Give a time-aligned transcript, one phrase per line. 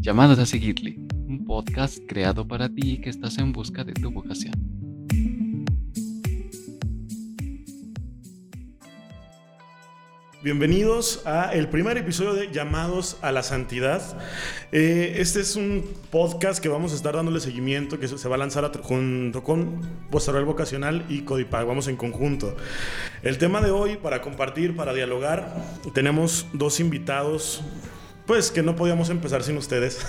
[0.00, 0.94] Llamados a seguirle,
[1.26, 4.54] un podcast creado para ti que estás en busca de tu vocación.
[10.40, 14.00] Bienvenidos a el primer episodio de Llamados a la Santidad.
[14.70, 18.38] Eh, este es un podcast que vamos a estar dándole seguimiento, que se va a
[18.38, 19.80] lanzar junto con
[20.12, 22.56] Pastoral Vocacional y Codipag, vamos en conjunto.
[23.24, 25.56] El tema de hoy, para compartir, para dialogar,
[25.92, 27.64] tenemos dos invitados
[28.28, 30.06] pues que no podíamos empezar sin ustedes.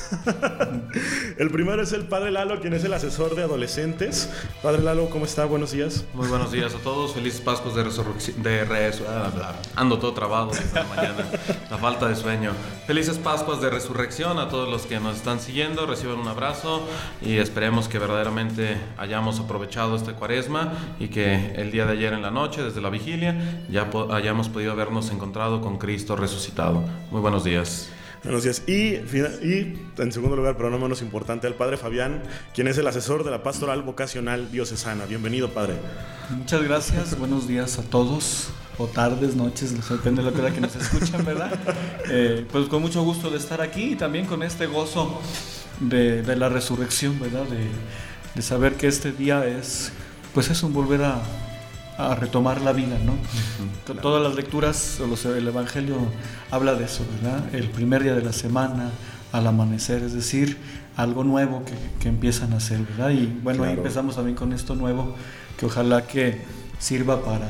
[1.38, 4.30] el primero es el Padre Lalo, quien es el asesor de adolescentes.
[4.62, 5.46] Padre Lalo, ¿cómo está?
[5.46, 6.04] Buenos días.
[6.14, 7.14] Muy buenos días a todos.
[7.14, 8.44] Felices Pascuas de resurrección.
[8.44, 8.60] De
[9.08, 11.26] ah, Ando todo trabado esta mañana.
[11.72, 12.52] La falta de sueño.
[12.88, 15.86] Felices Pascuas de resurrección a todos los que nos están siguiendo.
[15.86, 16.86] Reciban un abrazo
[17.22, 22.22] y esperemos que verdaderamente hayamos aprovechado este cuaresma y que el día de ayer en
[22.22, 26.84] la noche, desde la vigilia, ya hayamos podido habernos encontrado con Cristo resucitado.
[27.12, 27.90] Muy buenos días.
[28.24, 28.64] Buenos días.
[28.68, 32.22] Y, y, en segundo lugar, pero no menos importante, al Padre Fabián,
[32.54, 35.06] quien es el asesor de la Pastoral Vocacional Diocesana.
[35.06, 35.76] Bienvenido, Padre.
[36.30, 37.18] Muchas gracias.
[37.18, 38.50] Buenos días a todos.
[38.78, 41.52] O tardes, noches, depende de la hora que nos escuchan, ¿verdad?
[42.12, 45.22] Eh, pues con mucho gusto de estar aquí y también con este gozo
[45.80, 47.44] de, de la resurrección, ¿verdad?
[47.44, 47.68] De,
[48.34, 49.92] de saber que este día es,
[50.34, 51.22] pues es un volver a,
[52.00, 53.14] a retomar la vida, ¿no?
[54.02, 55.98] Todas las lecturas, el Evangelio
[56.50, 57.54] habla de eso, ¿verdad?
[57.54, 58.92] El primer día de la semana,
[59.34, 60.58] al amanecer, es decir,
[60.96, 63.10] algo nuevo que, que empiezan a hacer, ¿verdad?
[63.10, 65.14] Y bueno, ahí empezamos también con esto nuevo,
[65.58, 66.42] que ojalá que
[66.80, 67.48] sirva para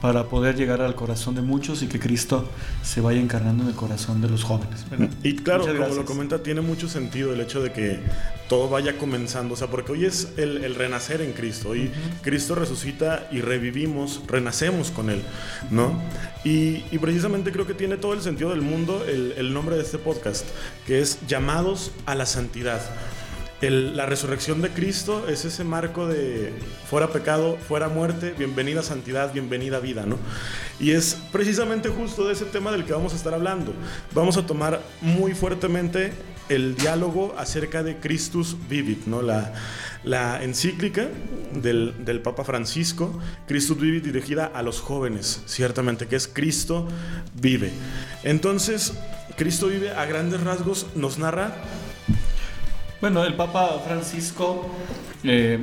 [0.00, 2.48] para poder llegar al corazón de muchos y que Cristo
[2.82, 4.84] se vaya encarnando en el corazón de los jóvenes.
[5.22, 8.00] Y claro, como lo comenta, tiene mucho sentido el hecho de que
[8.48, 11.90] todo vaya comenzando, o sea, porque hoy es el, renacer en Cristo, hoy
[12.22, 15.22] Cristo resucita y revivimos, renacemos con Él,
[15.70, 16.00] ¿no?
[16.44, 19.98] Y, precisamente creo que tiene todo el sentido del mundo el, el nombre de este
[19.98, 20.44] podcast,
[20.86, 22.80] que es llamados a la santidad
[23.60, 26.52] la resurrección de Cristo es ese marco de
[26.88, 30.18] fuera pecado, fuera muerte, bienvenida santidad, bienvenida vida, ¿no?
[30.78, 33.72] Y es precisamente justo de ese tema del que vamos a estar hablando.
[34.12, 36.12] Vamos a tomar muy fuertemente
[36.50, 39.22] el diálogo acerca de Christus Vivit, ¿no?
[39.22, 39.54] La,
[40.04, 41.08] la encíclica
[41.54, 43.18] del, del, Papa Francisco,
[43.48, 46.86] Christus Vivit, dirigida a los jóvenes, ciertamente, que es Cristo
[47.40, 47.72] vive.
[48.22, 48.92] Entonces,
[49.36, 51.54] Cristo vive a grandes rasgos nos narra
[53.00, 54.68] bueno, el Papa Francisco
[55.24, 55.58] eh,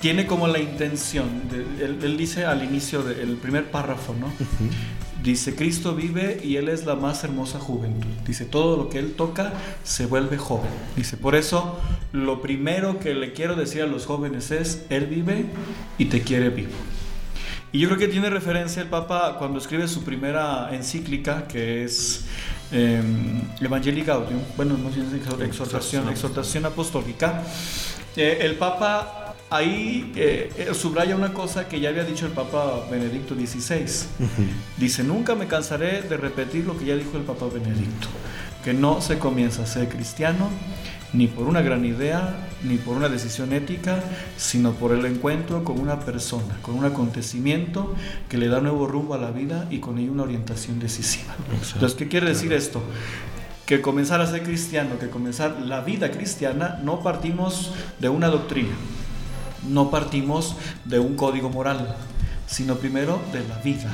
[0.00, 1.42] tiene como la intención,
[1.80, 4.32] él, dice al inicio del primer párrafo, ¿no?
[5.22, 8.10] Dice, Cristo vive y Él es la más hermosa juventud.
[8.26, 10.68] Dice, todo lo que Él toca se vuelve joven.
[10.96, 11.80] Dice, por eso
[12.12, 15.46] lo primero que le quiero decir a los jóvenes es, Él vive
[15.96, 16.74] y te quiere vivo.
[17.72, 22.26] Y yo creo que tiene referencia el Papa cuando escribe su primera encíclica, que es
[22.74, 23.02] eh,
[23.60, 24.76] Evangelii Gaudium, bueno,
[25.40, 26.66] exhortación, exhortación.
[26.66, 27.42] apostólica,
[28.16, 32.86] eh, el Papa ahí eh, eh, subraya una cosa que ya había dicho el Papa
[32.90, 33.86] Benedicto XVI.
[34.76, 38.08] Dice, nunca me cansaré de repetir lo que ya dijo el Papa Benedicto,
[38.64, 40.50] que no se comienza a ser cristiano
[41.14, 44.02] ni por una gran idea, ni por una decisión ética,
[44.36, 47.94] sino por el encuentro con una persona, con un acontecimiento
[48.28, 51.34] que le da nuevo rumbo a la vida y con ello una orientación decisiva.
[51.74, 52.82] Entonces, ¿qué quiere decir esto?
[53.64, 58.74] Que comenzar a ser cristiano, que comenzar la vida cristiana, no partimos de una doctrina,
[59.68, 61.96] no partimos de un código moral,
[62.54, 63.90] sino primero de la vida,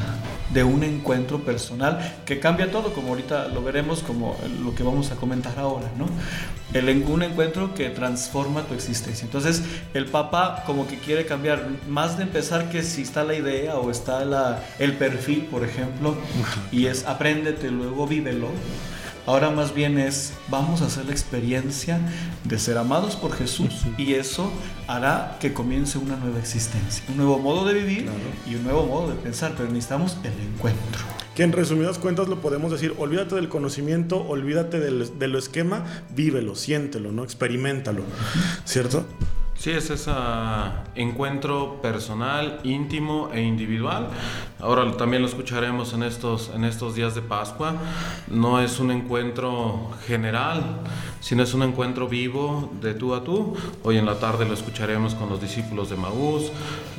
[0.53, 5.11] de un encuentro personal que cambia todo, como ahorita lo veremos, como lo que vamos
[5.11, 6.07] a comentar ahora, ¿no?
[6.75, 9.25] El, un encuentro que transforma tu existencia.
[9.25, 9.63] Entonces,
[9.95, 13.91] el Papa como que quiere cambiar, más de empezar que si está la idea o
[13.91, 16.19] está la, el perfil, por ejemplo,
[16.71, 18.49] y es apréndete, luego vívelo
[19.27, 22.01] Ahora más bien es, vamos a hacer la experiencia
[22.45, 24.51] de ser amados por Jesús y eso
[24.87, 28.09] hará que comience una nueva existencia, un nuevo modo de vivir
[28.49, 31.03] y un nuevo modo de pensar, pero necesitamos el encuentro.
[31.35, 35.85] Que en resumidas cuentas lo podemos decir, olvídate del conocimiento, olvídate del, de lo esquema,
[36.15, 37.23] vívelo, siéntelo, ¿no?
[37.23, 38.03] Experimentalo,
[38.65, 39.07] ¿cierto?
[39.61, 40.11] Sí, es ese
[40.95, 44.09] encuentro personal, íntimo e individual.
[44.59, 47.75] Ahora también lo escucharemos en estos, en estos días de Pascua.
[48.29, 50.63] No es un encuentro general,
[51.21, 53.55] sino es un encuentro vivo de tú a tú.
[53.83, 56.51] Hoy en la tarde lo escucharemos con los discípulos de Maús,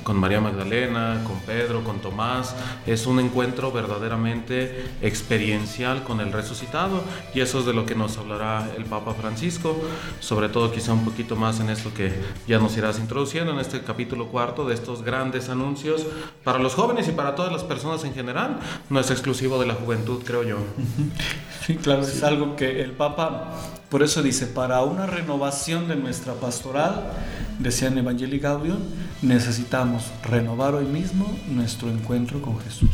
[0.04, 2.56] con María Magdalena, con Pedro, con Tomás.
[2.86, 7.02] Es un encuentro verdaderamente experiencial con el resucitado
[7.34, 9.76] y eso es de lo que nos hablará el Papa Francisco,
[10.20, 12.14] sobre todo quizá un poquito más en esto que
[12.48, 16.06] ya nos irás introduciendo en este capítulo cuarto de estos grandes anuncios
[16.44, 18.60] para los jóvenes y para todas las personas en general,
[18.90, 20.58] no es exclusivo de la juventud, creo yo.
[21.66, 23.52] Sí, claro, es algo que el Papa,
[23.90, 27.12] por eso dice, para una renovación de nuestra pastoral,
[27.60, 28.80] decía en Evangelii Gaudium,
[29.22, 32.90] necesitamos renovar hoy mismo nuestro encuentro con Jesús.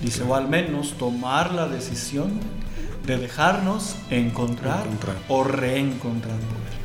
[0.00, 2.40] Dice, o al menos tomar la decisión
[3.06, 4.86] de dejarnos encontrar,
[5.28, 6.36] o reencontrar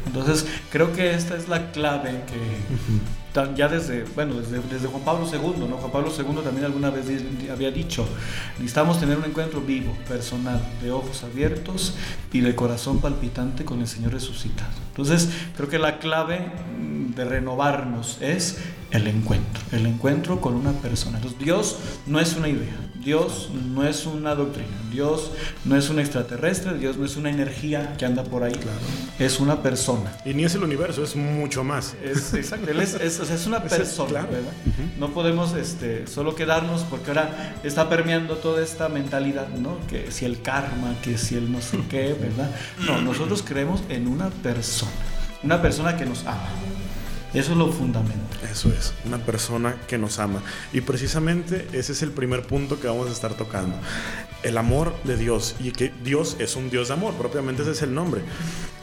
[0.06, 2.40] Entonces, creo que esta es la clave que
[3.56, 5.78] ya desde, bueno, desde, Juan Pablo II, ¿no?
[5.78, 7.06] Juan Pablo II también alguna vez
[7.52, 8.08] había dicho,
[8.58, 11.94] necesitamos tener un encuentro vivo, personal, de ojos abiertos
[12.34, 14.72] y de corazón palpitante con el Señor resucitado.
[14.90, 18.58] Entonces, creo que la clave mm, de renovarnos es
[18.92, 21.20] el encuentro, el encuentro con una persona.
[21.40, 22.76] Dios no es una idea,
[23.08, 25.32] Dios no es una doctrina, Dios
[25.64, 28.78] no es un extraterrestre, Dios no es una energía que anda por ahí, claro.
[29.18, 30.12] es una persona.
[30.26, 31.96] Y ni es el universo, es mucho más.
[32.04, 34.52] Es, exacto, Él es, es, una persona, ¿verdad?
[35.00, 39.78] No podemos este, solo quedarnos porque ahora está permeando toda esta mentalidad, ¿no?
[39.88, 42.54] Que si el karma, que si el no sé qué, ¿verdad?
[42.88, 44.92] No, nosotros creemos en una persona,
[45.44, 46.50] una persona que nos ama.
[47.34, 48.50] Eso es lo fundamental.
[48.50, 50.42] Eso es, una persona que nos ama.
[50.74, 53.76] Y precisamente ese es el primer punto que vamos a estar tocando.
[54.44, 55.56] El amor de Dios.
[55.60, 58.22] Y que Dios es un Dios de amor, propiamente ese es el nombre.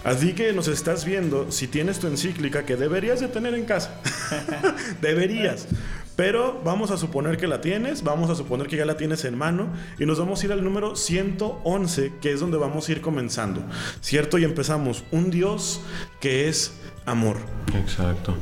[0.05, 3.95] Así que nos estás viendo, si tienes tu encíclica que deberías de tener en casa.
[5.01, 5.67] deberías.
[6.17, 9.37] Pero vamos a suponer que la tienes, vamos a suponer que ya la tienes en
[9.37, 9.69] mano
[9.99, 13.63] y nos vamos a ir al número 111, que es donde vamos a ir comenzando.
[14.01, 14.39] ¿Cierto?
[14.39, 15.05] Y empezamos.
[15.11, 15.81] Un Dios
[16.21, 17.37] que es amor.
[17.75, 18.35] Exacto.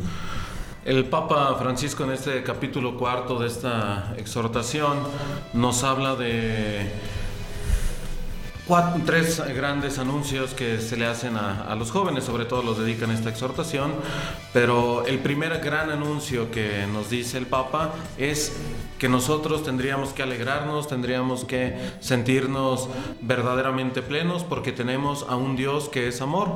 [0.84, 4.98] El Papa Francisco en este capítulo cuarto de esta exhortación
[5.54, 6.90] nos habla de
[9.04, 13.10] tres grandes anuncios que se le hacen a, a, los jóvenes, sobre todo los dedican
[13.10, 13.92] a esta exhortación,
[14.52, 18.56] pero el primer gran anuncio que nos dice el Papa es
[18.98, 22.88] que nosotros tendríamos que alegrarnos, tendríamos que sentirnos
[23.20, 26.48] verdaderamente plenos porque tenemos a un Dios que es amor.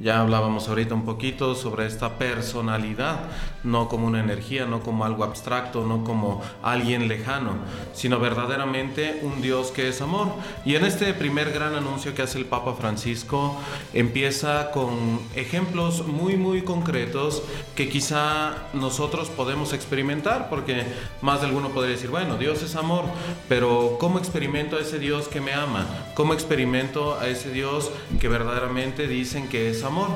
[0.00, 3.18] Ya hablábamos ahorita un poquito sobre esta personalidad,
[3.64, 7.54] no como una energía, no como algo abstracto, no como alguien lejano,
[7.94, 10.28] sino verdaderamente un Dios que es amor.
[10.64, 13.56] Y en este primer gran anuncio que hace el Papa Francisco,
[13.92, 17.42] empieza con ejemplos muy, muy concretos
[17.74, 20.84] que quizá nosotros podemos experimentar, porque
[21.22, 23.04] más de alguno podría decir, bueno, Dios es amor,
[23.48, 25.86] pero ¿cómo experimento a ese Dios que me ama?
[26.14, 27.90] ¿Cómo experimento a ese Dios
[28.20, 30.08] que verdaderamente dicen que es amor?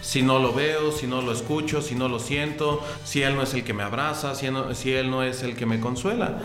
[0.00, 3.42] Si no lo veo, si no lo escucho, si no lo siento, si Él no
[3.42, 6.38] es el que me abraza, si, si Él no es el que me consuela.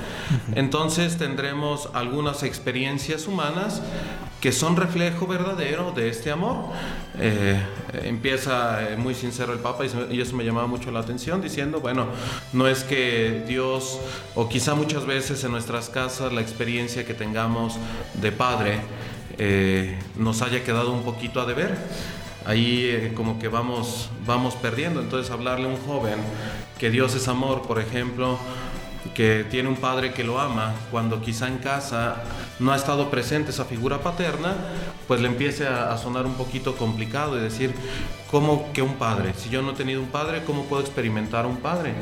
[0.56, 3.82] Entonces tendremos algunas experiencias humanas
[4.44, 6.66] que son reflejo verdadero de este amor.
[7.18, 7.58] Eh,
[8.04, 12.08] empieza eh, muy sincero el Papa y eso me llamaba mucho la atención diciendo, bueno,
[12.52, 14.02] no es que Dios,
[14.36, 17.78] o quizá muchas veces en nuestras casas la experiencia que tengamos
[18.16, 18.82] de Padre,
[19.38, 21.78] eh, nos haya quedado un poquito a deber
[22.46, 25.00] ahí como que vamos, vamos perdiendo.
[25.00, 26.20] Entonces hablarle a un joven
[26.78, 28.38] que Dios es amor, por ejemplo,
[29.14, 32.24] que tiene un padre que lo ama, cuando quizá en casa
[32.60, 34.56] no ha estado presente esa figura paterna,
[35.08, 37.74] pues le empiece a, sonar un poquito complicado y decir,
[38.32, 39.34] ¿cómo que un padre?
[39.36, 41.94] Si yo no he tenido un padre, ¿cómo puedo experimentar un padre?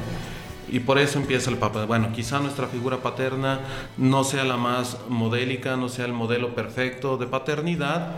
[0.69, 1.85] Y por eso empieza el Papa.
[1.85, 3.59] Bueno, quizá nuestra figura paterna
[3.97, 8.13] no sea la más modélica, no sea el modelo perfecto de paternidad,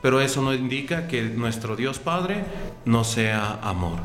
[0.00, 2.44] pero eso no indica que nuestro Dios Padre
[2.84, 3.98] no sea amor.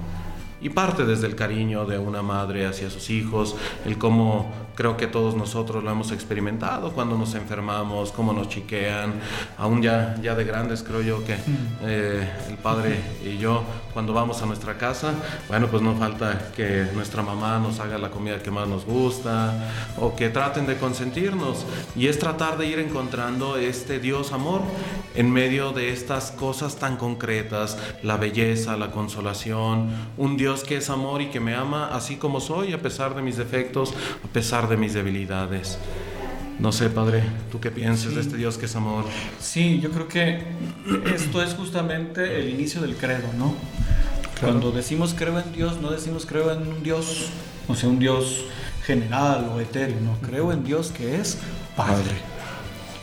[0.66, 3.56] Y parte desde el cariño de una madre hacia sus hijos,
[3.86, 9.14] el cómo creo que todos nosotros lo hemos experimentado cuando nos enfermamos, cómo nos chiquean,
[9.58, 11.36] aún ya, ya de grandes creo yo que
[11.84, 13.64] eh, el padre y yo
[13.94, 15.14] cuando vamos a nuestra casa,
[15.48, 19.54] bueno pues no falta que nuestra mamá nos haga la comida que más nos gusta
[20.00, 21.66] o que traten de consentirnos.
[21.96, 24.62] Y es tratar de ir encontrando este Dios amor
[25.16, 30.90] en medio de estas cosas tan concretas, la belleza, la consolación, un Dios que es
[30.90, 34.65] amor y que me ama así como soy a pesar de mis defectos, a pesar
[34.68, 35.78] de mis debilidades.
[36.60, 39.04] No sé, Padre, ¿tú qué piensas de este Dios que es amor?
[39.40, 40.42] Sí, yo creo que
[41.14, 43.54] esto es justamente el inicio del credo, ¿no?
[44.40, 47.30] Cuando decimos creo en Dios, no decimos creo en un Dios,
[47.68, 48.46] o sea, un Dios
[48.86, 51.38] general o etéreo, no, creo en Dios que es
[51.76, 52.16] Padre.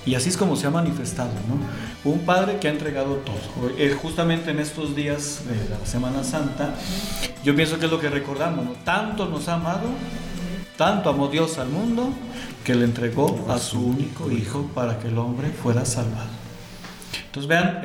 [0.04, 2.10] Y así es como se ha manifestado, ¿no?
[2.10, 3.70] Un Padre que ha entregado todo.
[3.78, 6.74] Eh, justamente en estos días de la Semana Santa,
[7.44, 8.72] yo pienso que es lo que recordamos, ¿no?
[8.84, 9.88] Tanto nos ha amado
[10.76, 12.10] tanto amó Dios al mundo
[12.64, 16.30] que le entregó a su único hijo para que el hombre fuera salvado.
[17.26, 17.80] Entonces vean,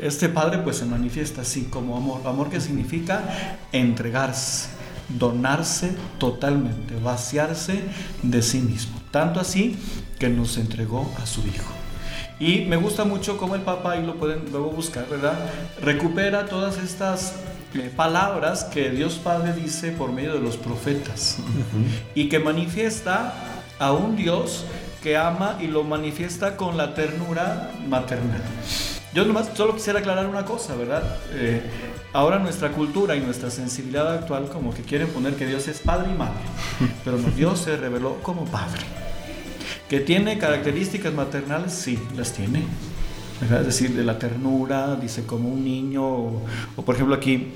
[0.00, 2.22] este padre pues se manifiesta así como amor.
[2.26, 3.22] Amor que significa
[3.70, 4.68] entregarse,
[5.08, 7.82] donarse totalmente, vaciarse
[8.22, 9.00] de sí mismo.
[9.10, 9.76] Tanto así
[10.18, 11.81] que nos entregó a su Hijo.
[12.42, 15.38] Y me gusta mucho cómo el Papa, y lo pueden luego buscar, ¿verdad?
[15.80, 17.36] Recupera todas estas
[17.72, 21.36] eh, palabras que Dios Padre dice por medio de los profetas
[22.16, 23.32] y que manifiesta
[23.78, 24.64] a un Dios
[25.04, 28.42] que ama y lo manifiesta con la ternura maternal.
[29.14, 31.18] Yo nomás solo quisiera aclarar una cosa, ¿verdad?
[31.34, 31.62] Eh,
[32.12, 36.10] ahora nuestra cultura y nuestra sensibilidad actual como que quieren poner que Dios es padre
[36.12, 36.42] y madre,
[37.04, 38.82] pero no, Dios se reveló como padre.
[39.92, 41.74] ¿Que tiene características maternales?
[41.74, 42.62] Sí, las tiene.
[43.42, 46.42] Es decir, de la ternura, dice como un niño, o,
[46.76, 47.52] o por ejemplo aquí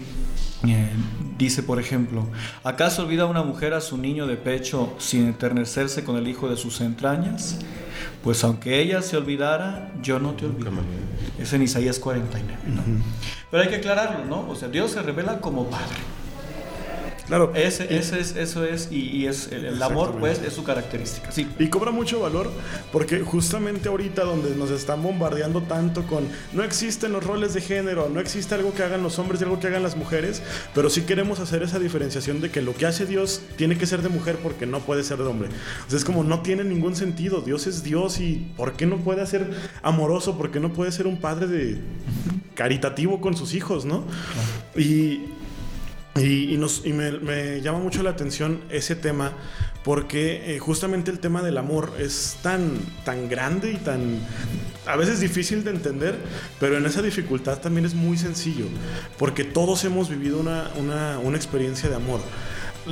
[0.69, 0.91] eh,
[1.39, 2.27] dice, por ejemplo,
[2.63, 6.59] ¿acaso olvida una mujer a su niño de pecho sin enternecerse con el hijo de
[6.59, 7.59] sus entrañas?
[8.23, 10.73] Pues aunque ella se olvidara, yo no te olvido.
[11.39, 12.61] Es en Isaías 49.
[13.51, 14.47] Pero hay que aclararlo, ¿no?
[14.47, 15.97] O sea, Dios se revela como Padre.
[17.27, 17.53] Claro.
[17.55, 21.33] Ese, ese es, eso es, y, es el, amor, pues, es su característica.
[21.33, 21.49] Sí.
[21.59, 22.51] Y cobra mucho valor
[22.93, 28.09] porque justamente ahorita donde nos están bombardeando tanto con no existen los roles de género,
[28.09, 30.43] no existe algo que hagan los hombres y algo que hagan las mujeres,
[30.75, 34.03] pero sí queremos hacer esa diferenciación de que lo que hace Dios tiene que ser
[34.03, 35.49] de mujer porque no puede ser de hombre.
[35.87, 37.41] O sea, es como no tiene ningún sentido.
[37.41, 39.51] Dios es Dios y ¿por qué no puede ser
[39.83, 40.39] amoroso?
[40.39, 41.81] ¿Por qué no puede ser un padre de
[42.55, 44.05] caritativo con sus hijos, no?
[44.77, 45.21] Y
[46.19, 49.33] y, nos, y me, llama mucho la atención ese tema
[49.85, 54.21] porque eh, justamente el tema del amor es tan, tan grande y tan
[54.87, 56.17] a veces difícil de entender,
[56.61, 58.67] pero en esa dificultad también es muy sencillo,
[59.19, 62.21] porque todos hemos vivido una, una, una experiencia de amor.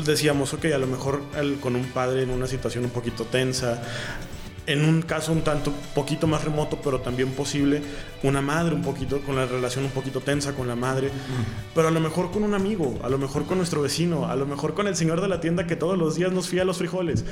[0.04, 1.22] Decíamos, ok, a lo mejor
[1.60, 3.80] con un padre en una situación un poquito tensa,
[4.66, 7.82] en un caso un tanto poquito más remoto, pero también posible,
[8.22, 11.10] una madre un poquito, con la relación un poquito tensa con la madre,
[11.74, 14.46] pero a lo mejor con un amigo, a lo mejor con nuestro vecino, a lo
[14.46, 17.24] mejor con el señor de la tienda que todos los días nos fía los frijoles.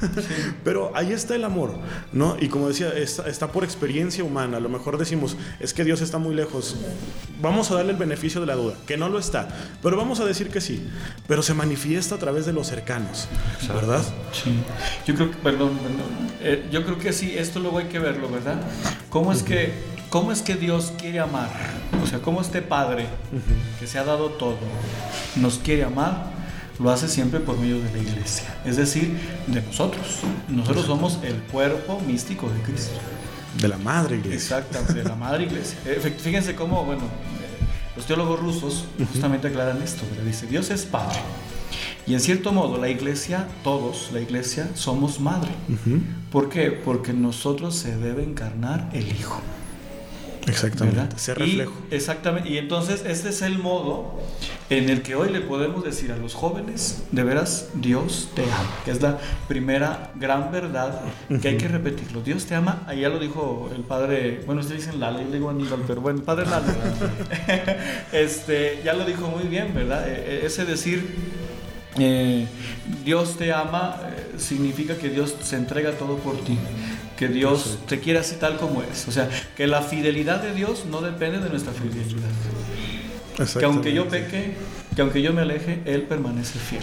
[0.64, 1.74] pero ahí está el amor,
[2.12, 2.36] ¿no?
[2.40, 6.00] Y como decía, está, está, por experiencia humana, a lo mejor decimos, es que Dios
[6.00, 6.76] está muy lejos,
[7.40, 9.48] vamos a darle el beneficio de la duda, que no lo está,
[9.82, 10.88] pero vamos a decir que sí,
[11.26, 13.28] pero se manifiesta a través de los cercanos,
[13.68, 14.02] ¿verdad?
[14.32, 14.54] Sí.
[15.06, 16.30] Yo creo que, perdón, perdón.
[16.42, 18.60] Eh, yo creo que sí, esto luego hay que verlo, ¿verdad?
[19.08, 19.72] ¿Cómo es que,
[20.08, 21.50] cómo es que Dios quiere amar?
[22.02, 23.06] O sea, cómo este Padre
[23.78, 24.58] que se ha dado todo
[25.36, 26.32] nos quiere amar,
[26.78, 30.20] lo hace siempre por medio de la iglesia, es decir, de nosotros.
[30.48, 32.98] Nosotros somos el cuerpo místico de Cristo.
[33.60, 34.58] De la madre iglesia.
[34.58, 35.78] Exactamente, de la madre iglesia.
[36.18, 37.64] Fíjense cómo, bueno, eh,
[37.96, 41.18] los teólogos rusos justamente aclaran esto, dice, Dios es Padre.
[42.10, 45.52] Y en cierto modo, la iglesia, todos, la iglesia, somos madre.
[46.32, 46.72] ¿Por qué?
[46.72, 49.40] Porque nosotros se debe encarnar el Hijo.
[50.48, 51.72] Exactamente, ser reflejo.
[51.92, 54.18] exactamente, y entonces este es el modo
[54.70, 58.74] en el que hoy le podemos decir a los jóvenes, de veras, Dios te ama,
[58.84, 61.02] que es la primera gran verdad
[61.40, 62.22] que hay que repetirlo.
[62.22, 65.50] Dios te ama, ahí ya lo dijo el padre, bueno, ustedes dicen Lala, yo digo
[65.50, 66.74] Aníbal, pero bueno, el padre Lala,
[68.12, 70.08] este, ya lo dijo muy bien, ¿verdad?
[70.08, 71.38] E, e, ese decir,
[71.98, 72.46] eh,
[73.04, 76.56] Dios te ama eh, significa que Dios se entrega todo por ti,
[77.16, 79.08] que Dios te quiere así tal como es.
[79.08, 82.28] O sea, que la fidelidad de Dios no depende de nuestra fidelidad.
[83.58, 84.54] Que aunque yo peque,
[84.94, 86.82] que aunque yo me aleje, Él permanece fiel.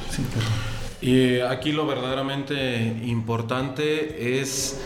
[1.02, 4.80] Y aquí lo verdaderamente importante es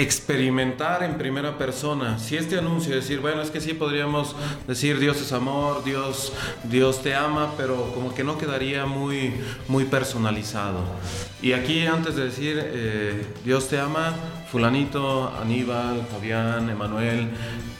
[0.00, 2.18] experimentar en primera persona.
[2.18, 4.36] Si este anuncio, decir, bueno, es que sí podríamos
[4.66, 6.32] decir Dios es amor, Dios,
[6.64, 9.34] Dios te ama, pero como que no quedaría muy,
[9.66, 10.80] muy personalizado.
[11.42, 14.14] Y aquí antes de decir eh, Dios te ama,
[14.50, 17.28] fulanito, Aníbal, Fabián, Emanuel,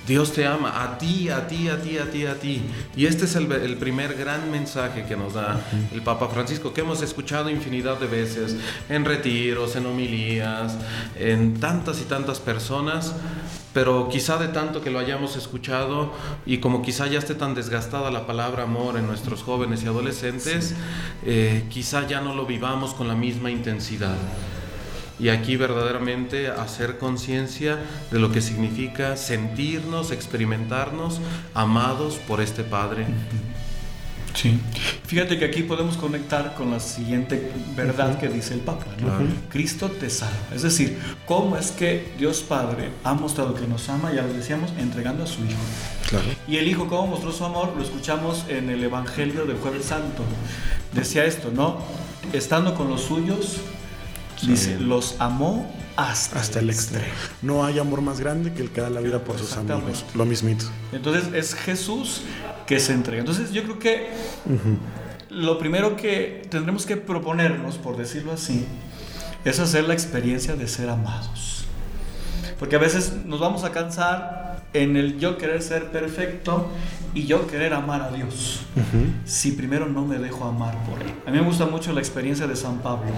[0.07, 2.63] Dios te ama, a ti, a ti, a ti, a ti, a ti.
[2.97, 5.61] Y este es el, primer gran mensaje que nos da
[5.93, 8.57] el Papa Francisco, que hemos escuchado infinidad de veces
[8.89, 10.77] en retiros, en homilías,
[11.19, 13.15] en tantas y tantas personas,
[13.75, 16.13] pero quizá de tanto que lo hayamos escuchado
[16.47, 20.75] y como quizá ya esté tan desgastada la palabra amor en nuestros jóvenes y adolescentes,
[21.25, 24.17] eh, quizá ya no lo vivamos con la misma intensidad
[25.19, 27.79] y aquí verdaderamente hacer conciencia
[28.11, 31.21] de lo que significa sentirnos, experimentarnos
[31.55, 33.07] amados por este Padre.
[34.35, 34.61] Sí.
[35.07, 38.87] Fíjate que aquí podemos conectar con la siguiente verdad que dice el Papa.
[39.49, 40.55] Cristo te salva.
[40.55, 40.97] Es decir,
[41.27, 45.27] cómo es que Dios Padre ha mostrado que nos ama, ya lo decíamos, entregando a
[45.27, 45.59] su Hijo.
[46.09, 46.27] Claro.
[46.47, 50.23] Y el Hijo, cómo mostró su amor, lo escuchamos en el Evangelio del Jueves Santo.
[50.93, 51.79] Decía esto, ¿no?
[52.33, 53.57] Estando con los suyos,
[54.43, 57.07] Dice, los amó hasta, el extremo.
[57.43, 60.05] No hay amor más grande que el que da la vida por sus amigos.
[60.15, 60.67] Lo mismito.
[60.93, 62.23] Entonces es Jesús
[62.67, 63.21] que se entrega.
[63.21, 64.09] Entonces yo creo que
[65.31, 68.65] lo primero que tendremos que proponernos, por decirlo así,
[69.45, 71.65] es hacer la experiencia de ser amados.
[72.59, 76.69] Porque a veces nos vamos a cansar en el yo querer ser perfecto
[77.15, 78.61] y yo querer amar a Dios.
[79.25, 81.13] Si primero no me dejo amar por Él.
[81.27, 83.11] A mí me gusta mucho la experiencia de San Pablo.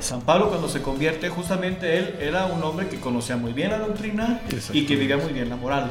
[0.00, 3.78] San Pablo cuando se convierte, justamente él era un hombre que conocía muy bien la
[3.78, 4.40] doctrina
[4.72, 5.90] y que vivía muy bien la moral.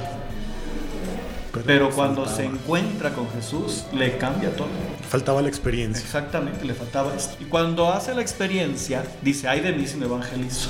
[1.65, 4.67] Pero, cuando se encuentra con Jesús, le cambia todo.
[5.07, 6.03] Faltaba la experiencia.
[6.03, 7.37] Exactamente, le faltaba esto.
[7.39, 10.69] Y cuando hace la experiencia, dice, ay de mí si me evangelizo.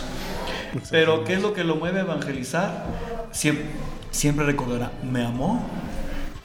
[0.91, 2.85] Pero ¿qué es lo que lo mueve a evangelizar?
[3.31, 3.65] Siempre,
[4.11, 5.65] siempre recordará, me amó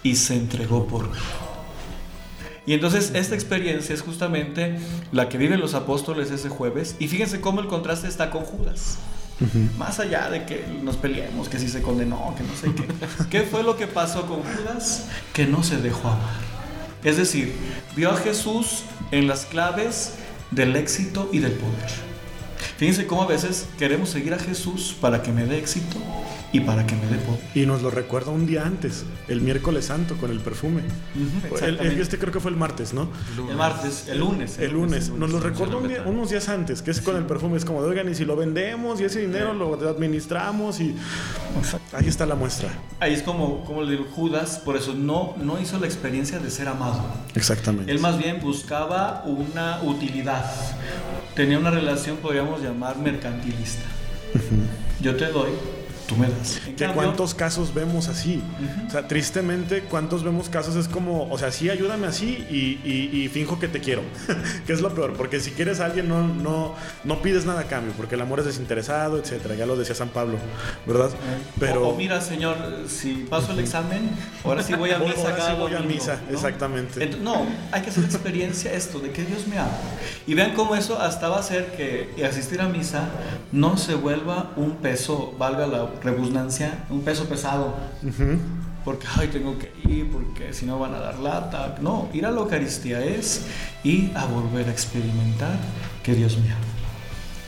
[0.02, 1.18] y se entregó por mí.
[2.67, 4.79] Y entonces esta experiencia es justamente
[5.12, 6.97] la que viven los apóstoles ese jueves.
[6.99, 8.99] Y fíjense cómo el contraste está con Judas.
[9.79, 12.87] Más allá de que nos peleemos, que si se condenó, que no sé qué.
[13.31, 15.07] ¿Qué fue lo que pasó con Judas?
[15.33, 16.40] Que no se dejó amar.
[17.02, 17.55] Es decir,
[17.97, 20.17] vio a Jesús en las claves
[20.50, 21.90] del éxito y del poder.
[22.76, 25.97] Fíjense cómo a veces queremos seguir a Jesús para que me dé éxito
[26.52, 27.40] y para que me dé poder.
[27.54, 30.83] Y nos lo recuerda un día antes, el miércoles santo con el perfume.
[32.00, 33.09] este creo que fue el martes, ¿no?
[33.49, 34.59] El martes, el lunes.
[34.59, 35.11] El, lunes.
[35.11, 35.76] Nos lo recuerda
[36.07, 37.57] unos días antes, que es con el perfume.
[37.57, 40.97] Es como de, oigan, y si lo vendemos y ese dinero lo administramos y
[41.92, 42.71] ahí está la muestra.
[42.99, 46.69] Ahí es como, como el Judas, por eso no, no hizo la experiencia de ser
[46.69, 47.04] amado.
[47.35, 47.90] Exactamente.
[47.92, 50.45] Él más bien buscaba una utilidad.
[51.35, 53.83] Tenía una relación, podríamos llamar, mercantilista.
[55.00, 55.50] Yo te doy
[56.11, 56.61] tú me das.
[56.95, 58.43] ¿Cuántos casos vemos así?
[58.87, 60.75] O sea, tristemente, ¿cuántos vemos casos?
[60.75, 64.02] Es como, o sea, sí, ayúdame así y, finjo que te quiero.
[64.67, 66.75] que es lo peor, porque si quieres a alguien no, no,
[67.05, 69.55] no pides nada a cambio, porque el amor es desinteresado, etcétera.
[69.55, 70.38] Ya lo decía San Pablo,
[70.85, 71.11] ¿verdad?
[71.61, 71.88] Pero...
[71.88, 72.57] O, mira, Señor,
[72.88, 74.11] si paso el examen,
[74.45, 77.07] ahora sí voy a misa ahora sí voy a misa, exactamente.
[77.19, 79.71] no, hay que hacer experiencia esto, de que Dios me ama.
[80.26, 83.09] Y vean cómo eso hasta va a hacer que asistir a misa
[83.52, 87.75] no se vuelva un peso, valga la rebusnancia, un peso pesado.
[88.85, 91.77] Porque, ay, tengo que ir, porque si no van a dar lata.
[91.81, 93.46] No, ir a la Eucaristía es
[93.85, 95.59] ir a volver a experimentar
[96.03, 96.64] que Dios me ama,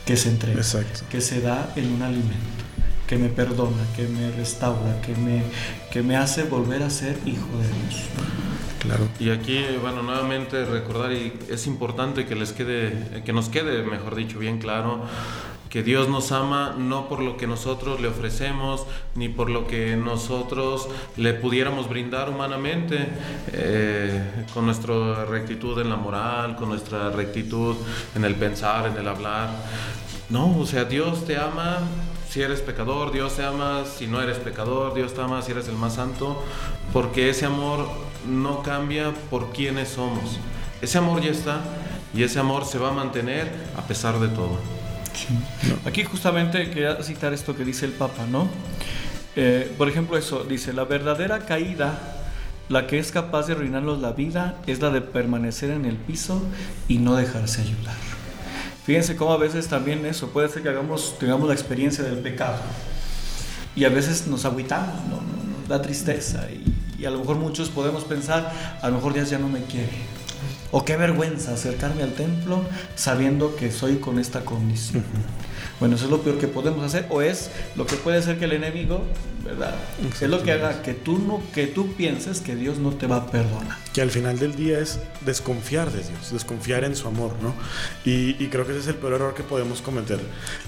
[0.05, 0.61] que se entrega,
[1.09, 2.37] que se da en un alimento,
[3.07, 5.41] que me perdona, que me restaura, que me,
[5.91, 8.03] que me hace volver a ser hijo de Dios.
[8.79, 9.07] Claro.
[9.17, 14.13] Y aquí, bueno, nuevamente recordar, y es importante que les quede, que nos quede, mejor
[14.15, 15.05] dicho, bien claro,
[15.73, 19.95] que Dios nos ama no por lo que nosotros le ofrecemos, ni por lo que
[19.95, 23.07] nosotros le pudiéramos brindar humanamente,
[23.51, 27.75] eh, con nuestra rectitud en la moral, con nuestra rectitud
[28.13, 29.49] en el pensar, en el hablar.
[30.29, 31.79] No, o sea, Dios te ama
[32.29, 35.67] si eres pecador, Dios te ama si no eres pecador, Dios te ama si eres
[35.69, 36.39] el más santo,
[36.93, 37.89] porque ese amor
[38.27, 40.37] no cambia por quienes somos.
[40.83, 41.61] Ese amor ya está
[42.13, 44.82] y ese amor se va a mantener a pesar de todo.
[45.85, 48.47] Aquí justamente quería citar esto que dice el Papa, ¿no?
[49.35, 51.97] Eh, por ejemplo, eso dice, la verdadera caída,
[52.69, 56.41] la que es capaz de arruinarnos la vida, es la de permanecer en el piso
[56.87, 57.95] y no dejarse ayudar.
[58.85, 62.57] Fíjense cómo a veces también eso, puede ser que hagamos, tengamos la experiencia del pecado
[63.75, 65.21] y a veces nos agüitamos, ¿no?
[65.59, 69.29] nos da tristeza y, y, a lo mejor muchos podemos pensar, a lo mejor Dios
[69.29, 69.89] ya no me quiere
[70.73, 72.63] o qué vergüenza acercarme al templo
[72.95, 75.03] sabiendo que soy con esta condición.
[75.79, 78.45] Bueno, eso es lo peor que podemos hacer o es lo que puede ser que
[78.45, 79.03] el enemigo,
[79.43, 79.75] ¿verdad?
[80.21, 83.17] Es lo que haga que tú no que tú pienses que Dios no te va
[83.17, 83.77] a perdonar.
[83.93, 87.53] Que al final del día es desconfiar de Dios, desconfiar en su amor, ¿no?
[88.05, 90.19] Y, creo que ese es el peor error que podemos cometer.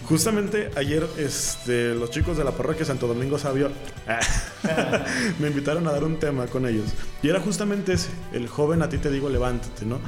[0.05, 3.71] Justamente ayer este, los chicos de la parroquia Santo Domingo Sabio
[5.39, 6.85] me invitaron a dar un tema con ellos.
[7.21, 9.99] Y era justamente ese, el joven a ti te digo levántate, ¿no?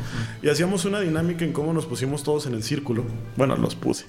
[0.42, 3.06] Y hacíamos una dinámica en cómo nos pusimos todos en el círculo.
[3.36, 4.06] Bueno, los puse.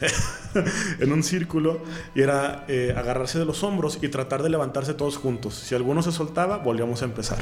[1.01, 1.83] en un círculo
[2.15, 5.55] y era eh, agarrarse de los hombros y tratar de levantarse todos juntos.
[5.55, 7.39] Si alguno se soltaba, volvíamos a empezar.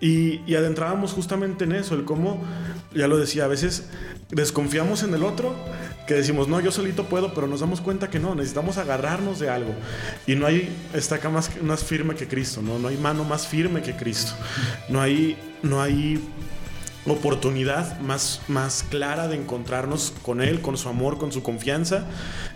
[0.00, 2.42] Y, y adentrábamos justamente en eso, el cómo,
[2.94, 3.88] ya lo decía, a veces
[4.30, 5.54] desconfiamos en el otro,
[6.06, 9.50] que decimos, no, yo solito puedo, pero nos damos cuenta que no, necesitamos agarrarnos de
[9.50, 9.74] algo.
[10.26, 12.78] Y no hay estaca más, más firme que Cristo, ¿no?
[12.78, 14.32] No hay mano más firme que Cristo.
[14.88, 16.22] No hay, no hay
[17.12, 22.06] oportunidad más, más clara de encontrarnos con Él, con su amor, con su confianza,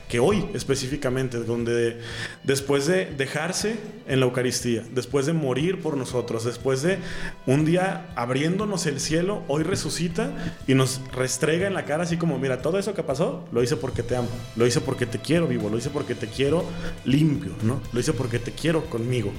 [0.09, 2.01] que hoy específicamente, donde
[2.45, 6.99] después de dejarse en la Eucaristía, después de morir por nosotros, después de
[7.47, 10.31] un día abriéndonos el cielo, hoy resucita
[10.67, 13.77] y nos restrega en la cara así como, mira, todo eso que pasó, lo hice
[13.77, 16.65] porque te amo, lo hice porque te quiero vivo, lo hice porque te quiero
[17.05, 17.83] limpio, ¿no?
[17.93, 19.31] Lo hice porque te quiero conmigo.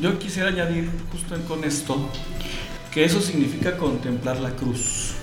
[0.00, 2.08] yo quisiera añadir justo con esto
[2.94, 5.14] que eso significa contemplar la cruz.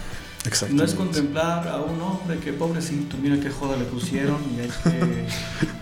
[0.72, 4.68] No es contemplar a un hombre que pobrecito, mira qué joda le pusieron y hay
[4.68, 5.28] que,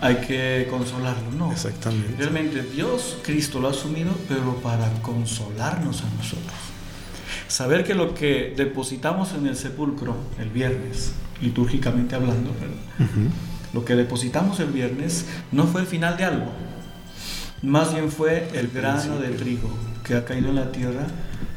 [0.00, 1.32] hay que consolarlo.
[1.32, 1.50] No.
[1.50, 2.14] Exactamente.
[2.16, 6.54] Realmente Dios, Cristo lo ha asumido, pero para consolarnos a nosotros.
[7.48, 12.52] Saber que lo que depositamos en el sepulcro el viernes, litúrgicamente hablando,
[13.72, 16.52] lo que depositamos el viernes no fue el final de algo,
[17.62, 19.70] más bien fue el grano de trigo
[20.04, 21.06] que ha caído en la tierra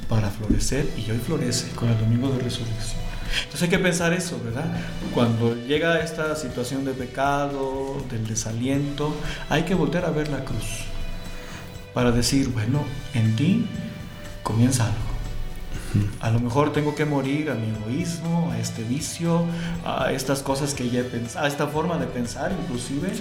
[0.07, 3.01] para florecer y hoy florece con el domingo de resurrección.
[3.37, 4.65] Entonces hay que pensar eso, ¿verdad?
[5.13, 9.15] Cuando llega esta situación de pecado, del desaliento,
[9.49, 10.85] hay que volver a ver la cruz
[11.93, 13.65] para decir, bueno, en ti
[14.43, 15.12] comienza algo.
[16.19, 19.45] A lo mejor tengo que morir a mi egoísmo, a este vicio,
[19.85, 23.11] a estas cosas que ya he pensado, a esta forma de pensar inclusive,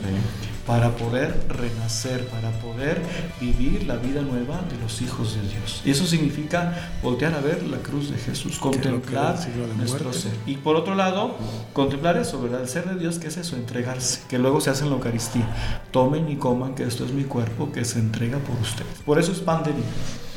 [0.67, 3.01] para poder renacer, para poder
[3.41, 5.83] vivir la vida nueva de los hijos de Dios.
[5.85, 9.39] Y eso significa voltear a ver la cruz de Jesús, contemplar
[9.77, 10.33] nuestro ser.
[10.47, 11.37] Y por otro lado,
[11.73, 12.63] contemplar eso, ¿verdad?
[12.63, 13.57] El ser de Dios, que es eso?
[13.57, 15.47] Entregarse, que luego se hace en la Eucaristía.
[15.91, 18.99] Tomen y coman, que esto es mi cuerpo que se entrega por ustedes.
[19.05, 19.87] Por eso es pan de vida.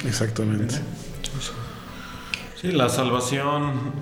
[0.06, 0.76] Exactamente.
[2.66, 3.94] Sí, la salvación,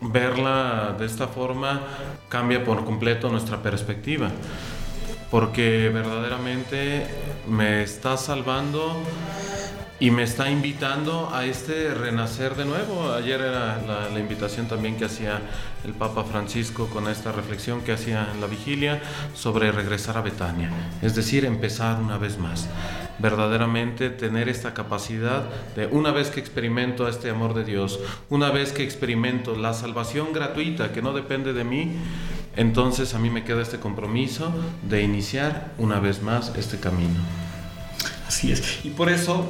[0.00, 1.80] verla de esta forma,
[2.28, 4.30] cambia por completo nuestra perspectiva,
[5.28, 7.04] porque verdaderamente
[7.48, 9.02] me está salvando
[9.98, 13.12] y me está invitando a este renacer de nuevo.
[13.12, 15.40] Ayer era la, invitación también que hacía
[15.84, 19.02] el Papa Francisco con esta reflexión que hacía en la vigilia
[19.34, 20.70] sobre regresar a Betania,
[21.02, 22.68] es decir, empezar una vez más.
[23.18, 27.98] Verdaderamente tener esta capacidad de una vez que experimento este amor de Dios,
[28.28, 31.92] una vez que experimento la salvación gratuita que no depende de mí,
[32.56, 34.52] entonces a mí me queda este compromiso
[34.88, 37.20] de iniciar una vez más este camino.
[38.26, 38.84] Así es.
[38.84, 39.46] Y por eso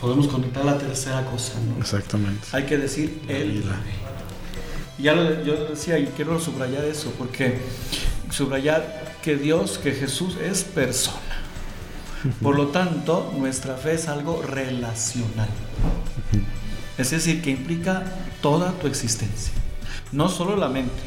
[0.00, 1.80] podemos conectar la tercera cosa, ¿no?
[1.80, 2.46] Exactamente.
[2.52, 3.64] Hay que decir Él
[4.98, 7.58] Y ya lo, yo decía y quiero subrayar eso, porque
[8.30, 11.18] subrayar que Dios, que Jesús es persona.
[12.42, 15.48] Por lo tanto, nuestra fe es algo relacional.
[16.96, 18.04] Es decir, que implica
[18.40, 19.52] toda tu existencia.
[20.12, 21.02] No solo la mente,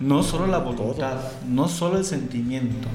[0.00, 2.88] no solo la voluntad, no solo el sentimiento,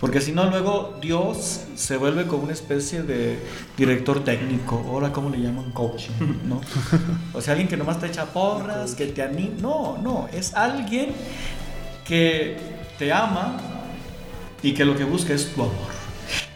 [0.00, 3.38] porque si no, luego Dios se vuelve como una especie de
[3.76, 6.12] director técnico, ahora cómo le llaman coaching,
[6.46, 6.62] ¿no?
[7.34, 9.56] O sea, alguien que nomás te echa porras, que te anima.
[9.60, 11.12] No, no, es alguien
[12.06, 12.56] que
[12.98, 13.58] te ama
[14.62, 15.99] y que lo que busca es tu amor.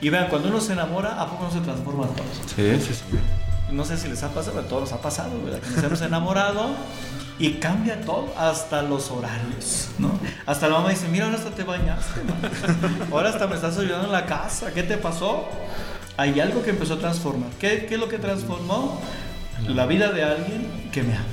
[0.01, 2.27] Y vean, cuando uno se enamora, ¿a poco no se transforma todo?
[2.55, 3.19] Sí, sí, sí.
[3.73, 5.61] No sé si les ha pasado, a todos nos ha pasado, ¿verdad?
[5.61, 6.69] Que nos hemos enamorado
[7.39, 10.13] y cambia todo, hasta los horarios, ¿no?
[10.47, 12.21] Hasta la mamá dice, mira, ahora hasta te bañaste,
[13.11, 15.49] ahora hasta me estás ayudando en la casa, ¿qué te pasó?
[16.17, 17.51] Hay algo que empezó a transformar.
[17.59, 19.01] ¿Qué, qué es lo que transformó?
[19.67, 21.25] La vida de alguien que me ama.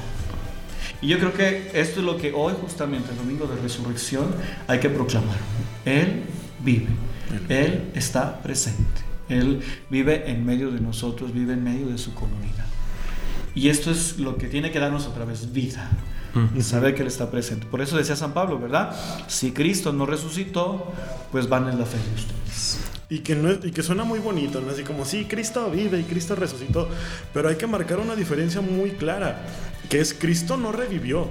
[1.02, 4.34] Y yo creo que esto es lo que hoy, justamente el domingo de resurrección,
[4.68, 5.36] hay que proclamar.
[5.86, 6.24] Él
[6.60, 6.88] vive,
[7.50, 12.65] Él está presente, Él vive en medio de nosotros, vive en medio de su comunidad.
[13.54, 15.89] Y esto es lo que tiene que darnos otra vez vida.
[16.56, 17.67] Y saber que Él está presente.
[17.67, 18.96] Por eso decía San Pablo, ¿verdad?
[19.28, 20.94] Si Cristo no resucitó,
[21.30, 22.80] pues van en la fe de ustedes.
[23.10, 24.72] Y que, no, y que suena muy bonito, ¿no?
[24.72, 26.88] Así como, sí, Cristo vive y Cristo resucitó.
[27.34, 29.46] Pero hay que marcar una diferencia muy clara,
[29.89, 31.28] que es Cristo no revivió.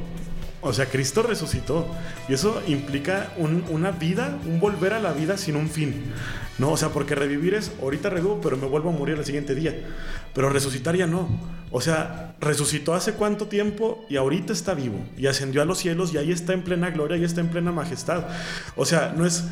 [0.62, 1.86] O sea, Cristo resucitó.
[2.28, 6.12] Y eso implica una vida, un volver a la vida sin un fin.
[6.58, 9.54] No, o sea, porque revivir es, ahorita revivo, pero me vuelvo a morir el siguiente
[9.54, 9.74] día.
[10.34, 11.28] Pero resucitar ya no.
[11.70, 14.98] O sea, resucitó hace cuánto tiempo y ahorita está vivo.
[15.16, 17.72] Y ascendió a los cielos y ahí está en plena gloria y está en plena
[17.72, 18.24] majestad.
[18.76, 19.44] O sea, no es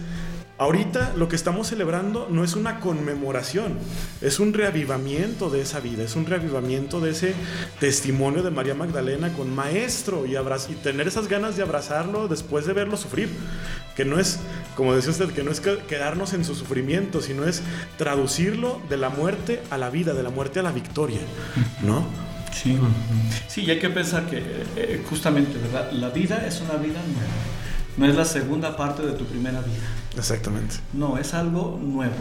[0.58, 3.78] Ahorita lo que estamos celebrando no es una conmemoración,
[4.20, 7.34] es un reavivamiento de esa vida, es un reavivamiento de ese
[7.78, 12.72] testimonio de María Magdalena con maestro y, y tener esas ganas de abrazarlo después de
[12.72, 13.28] verlo sufrir,
[13.94, 14.40] que no es,
[14.74, 17.62] como decía usted, que no es quedarnos en su sufrimiento, sino es
[17.96, 21.20] traducirlo de la muerte a la vida, de la muerte a la victoria,
[21.84, 22.04] ¿no?
[22.52, 22.76] Sí,
[23.46, 24.42] sí y hay que pensar que
[24.74, 25.92] eh, justamente, ¿verdad?
[25.92, 27.58] La vida es una vida nueva
[27.98, 29.88] no es la segunda parte de tu primera vida.
[30.18, 30.76] Exactamente.
[30.92, 32.14] No, es algo nuevo.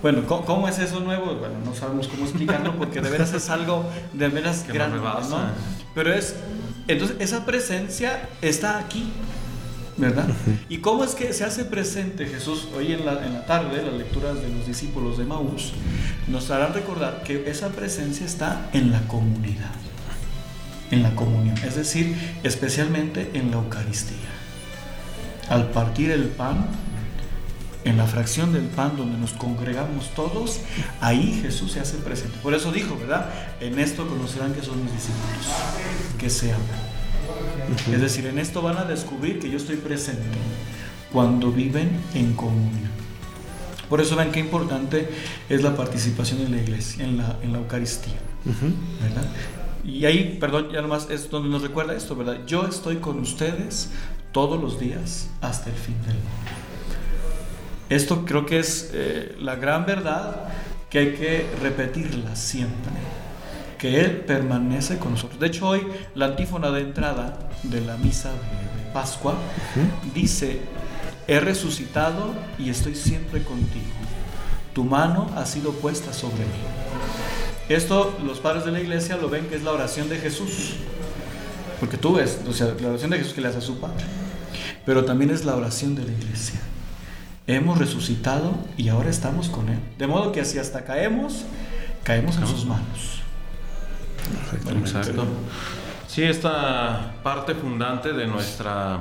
[0.00, 1.34] Bueno, ¿cómo, es eso nuevo?
[1.34, 5.38] Bueno, no sabemos cómo explicarlo porque de veras es algo de veras grande, ¿no?
[5.94, 6.36] Pero es,
[6.86, 9.10] entonces esa presencia está aquí,
[9.96, 10.28] ¿verdad?
[10.68, 13.94] ¿Y cómo es que se hace presente Jesús hoy en la, en la tarde, las
[13.94, 15.72] lecturas de los discípulos de Maús,
[16.28, 19.74] nos harán recordar que esa presencia está en la comunidad,
[20.90, 24.36] en la comunión, es decir, especialmente en la Eucaristía
[25.48, 26.66] al partir el pan,
[27.86, 30.60] en la fracción del pan donde nos congregamos todos,
[31.00, 32.36] ahí Jesús se hace presente.
[32.42, 33.30] Por eso dijo, ¿verdad?
[33.60, 35.46] En esto conocerán que son mis discípulos,
[36.18, 36.66] que se aman.
[37.92, 40.36] Es decir, en esto van a descubrir que yo estoy presente
[41.12, 42.90] cuando viven en comunión.
[43.88, 45.08] Por eso ven qué importante
[45.48, 48.18] es la participación en la iglesia, en la, en la Eucaristía.
[49.00, 49.28] ¿verdad?
[49.84, 52.40] Y ahí, perdón, ya nomás es donde nos recuerda esto, ¿verdad?
[52.46, 53.90] Yo estoy con ustedes
[54.32, 56.65] todos los días hasta el fin del mundo.
[57.88, 60.48] Esto creo que es eh, la gran verdad
[60.90, 62.92] que hay que repetirla siempre,
[63.78, 65.38] que Él permanece con nosotros.
[65.38, 69.34] De hecho, hoy la antífona de entrada de la misa de, Pascua
[70.14, 70.58] dice,
[71.28, 73.84] he resucitado y estoy siempre contigo.
[74.72, 76.62] Tu mano ha sido puesta sobre mí.
[77.68, 80.76] Esto los padres de la iglesia lo ven que es la oración de Jesús.
[81.78, 84.04] Porque tú ves, o sea, la oración de Jesús que le hace a su Padre.
[84.86, 86.58] Pero también es la oración de la iglesia.
[87.46, 89.78] Hemos resucitado y ahora estamos con Él.
[89.98, 91.44] De modo que si hasta caemos,
[92.02, 93.20] caemos en sus manos.
[94.78, 95.24] Exacto.
[96.08, 98.98] Sí, esta parte fundante de nuestra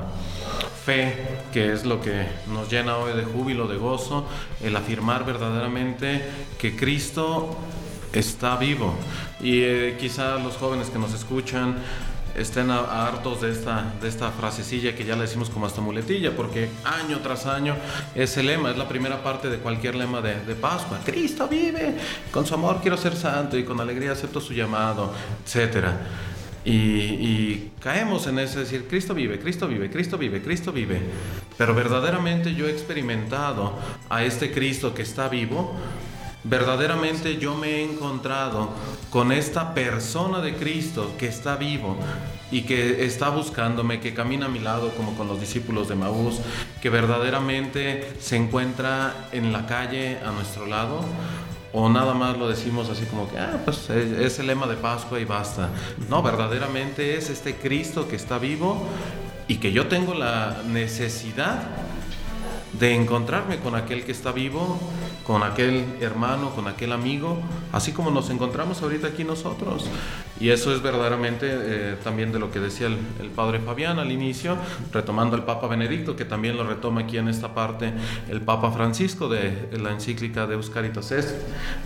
[0.85, 4.27] fe, que es lo que nos llena hoy de júbilo, de gozo,
[4.61, 6.23] el afirmar verdaderamente
[6.59, 7.55] que Cristo
[8.13, 8.93] está vivo.
[9.39, 11.77] Y eh, quizá los jóvenes que nos escuchan
[12.37, 16.69] estén hartos de esta, de esta frasecilla que ya le decimos como hasta muletilla, porque
[16.83, 17.75] año tras año
[18.13, 20.99] es el lema, es la primera parte de cualquier lema de, de Pascua.
[21.05, 21.95] Cristo vive,
[22.31, 25.13] con su amor quiero ser santo y con alegría acepto su llamado,
[25.45, 25.97] etcétera.
[26.65, 30.99] Y, y, caemos en ese decir, Cristo vive, Cristo vive, Cristo vive, Cristo vive.
[31.59, 33.73] Pero verdaderamente yo he experimentado
[34.09, 35.75] a este Cristo que está vivo
[36.45, 38.69] verdaderamente yo me he encontrado
[39.09, 41.97] con esta persona de Cristo que está vivo
[42.51, 46.39] y que está buscándome, que camina a mi lado como con los discípulos de Maús,
[46.81, 51.01] que verdaderamente se encuentra en la calle a nuestro lado,
[51.73, 55.19] o nada más lo decimos así como que, ah, pues es el lema de Pascua
[55.19, 55.69] y basta.
[56.09, 58.87] No, verdaderamente es este Cristo que está vivo
[59.47, 61.63] y que yo tengo la necesidad
[62.79, 64.79] de encontrarme con aquel que está vivo,
[65.25, 67.39] con aquel hermano, con aquel amigo,
[67.73, 69.85] así como nos encontramos ahorita aquí nosotros.
[70.39, 74.55] Y eso es verdaderamente eh, también de lo que decía el, padre Fabián al inicio,
[74.93, 77.91] retomando al Papa Benedicto, que también lo retoma aquí en esta parte
[78.29, 81.35] el Papa Francisco de, la encíclica de Euscaritas Est,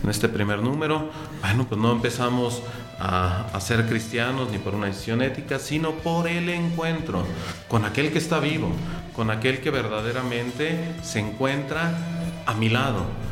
[0.04, 1.10] en este primer número.
[1.41, 2.62] Bueno, pues no empezamos
[2.99, 7.23] a, a ser cristianos ni por una decisión ética, sino por el encuentro
[7.69, 8.69] con aquel que está vivo,
[9.15, 11.97] con aquel que verdaderamente se encuentra
[12.45, 13.29] a mi lado.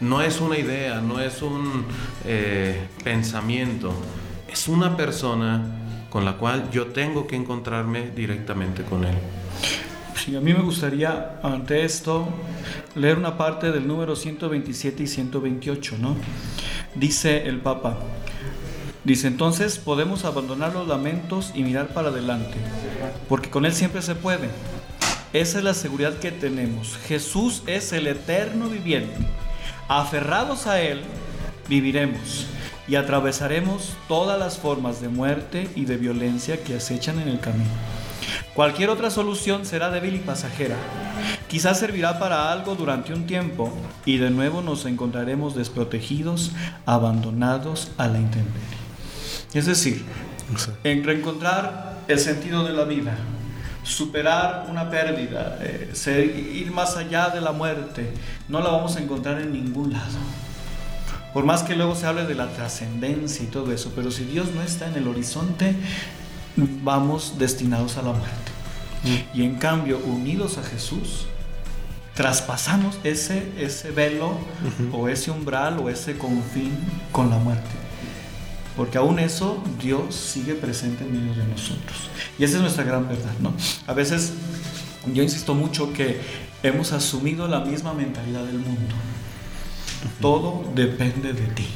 [0.00, 1.84] No es una idea, no es un
[2.24, 3.92] eh, pensamiento,
[4.48, 5.64] es una persona
[6.10, 9.16] con la cual yo tengo que encontrarme directamente con él.
[10.14, 12.28] Sí, a mí me gustaría, ante esto,
[12.94, 16.16] leer una parte del número 127 y 128, ¿no?
[16.94, 17.98] Dice el Papa,
[19.04, 22.56] dice entonces podemos abandonar los lamentos y mirar para adelante,
[23.28, 24.48] porque con Él siempre se puede
[25.32, 26.96] esa es la seguridad que tenemos.
[27.06, 29.16] Jesús es el eterno viviente.
[29.88, 31.02] Aferrados a Él,
[31.68, 32.46] viviremos
[32.88, 37.70] y atravesaremos todas las formas de muerte y de violencia que acechan en el camino.
[38.54, 40.76] Cualquier otra solución será débil y pasajera.
[41.46, 43.72] Quizás servirá para algo durante un tiempo
[44.04, 46.50] y de nuevo nos encontraremos desprotegidos,
[46.84, 48.78] abandonados a la intemperie.
[49.54, 50.04] Es decir,
[50.82, 53.16] en reencontrar el sentido de la vida,
[53.86, 58.12] superar una pérdida, eh, ir más allá de la muerte,
[58.48, 60.18] no la vamos a encontrar en ningún lado.
[61.32, 64.52] Por más que luego se hable de la trascendencia y todo eso, pero si Dios
[64.54, 65.76] no está en el horizonte,
[66.56, 68.52] vamos destinados a la muerte.
[69.04, 69.38] Mm.
[69.38, 71.26] Y en cambio, unidos a Jesús,
[72.14, 74.32] traspasamos ese, ese velo
[74.92, 76.72] o ese umbral o ese confín
[77.12, 77.70] con la muerte.
[78.76, 82.10] Porque aún eso Dios sigue presente en medio de nosotros.
[82.38, 83.54] Y esa es nuestra gran verdad, ¿no?
[83.86, 84.34] A veces
[85.12, 86.20] yo insisto mucho que
[86.62, 88.94] hemos asumido la misma mentalidad del mundo.
[90.20, 91.66] Todo depende de ti.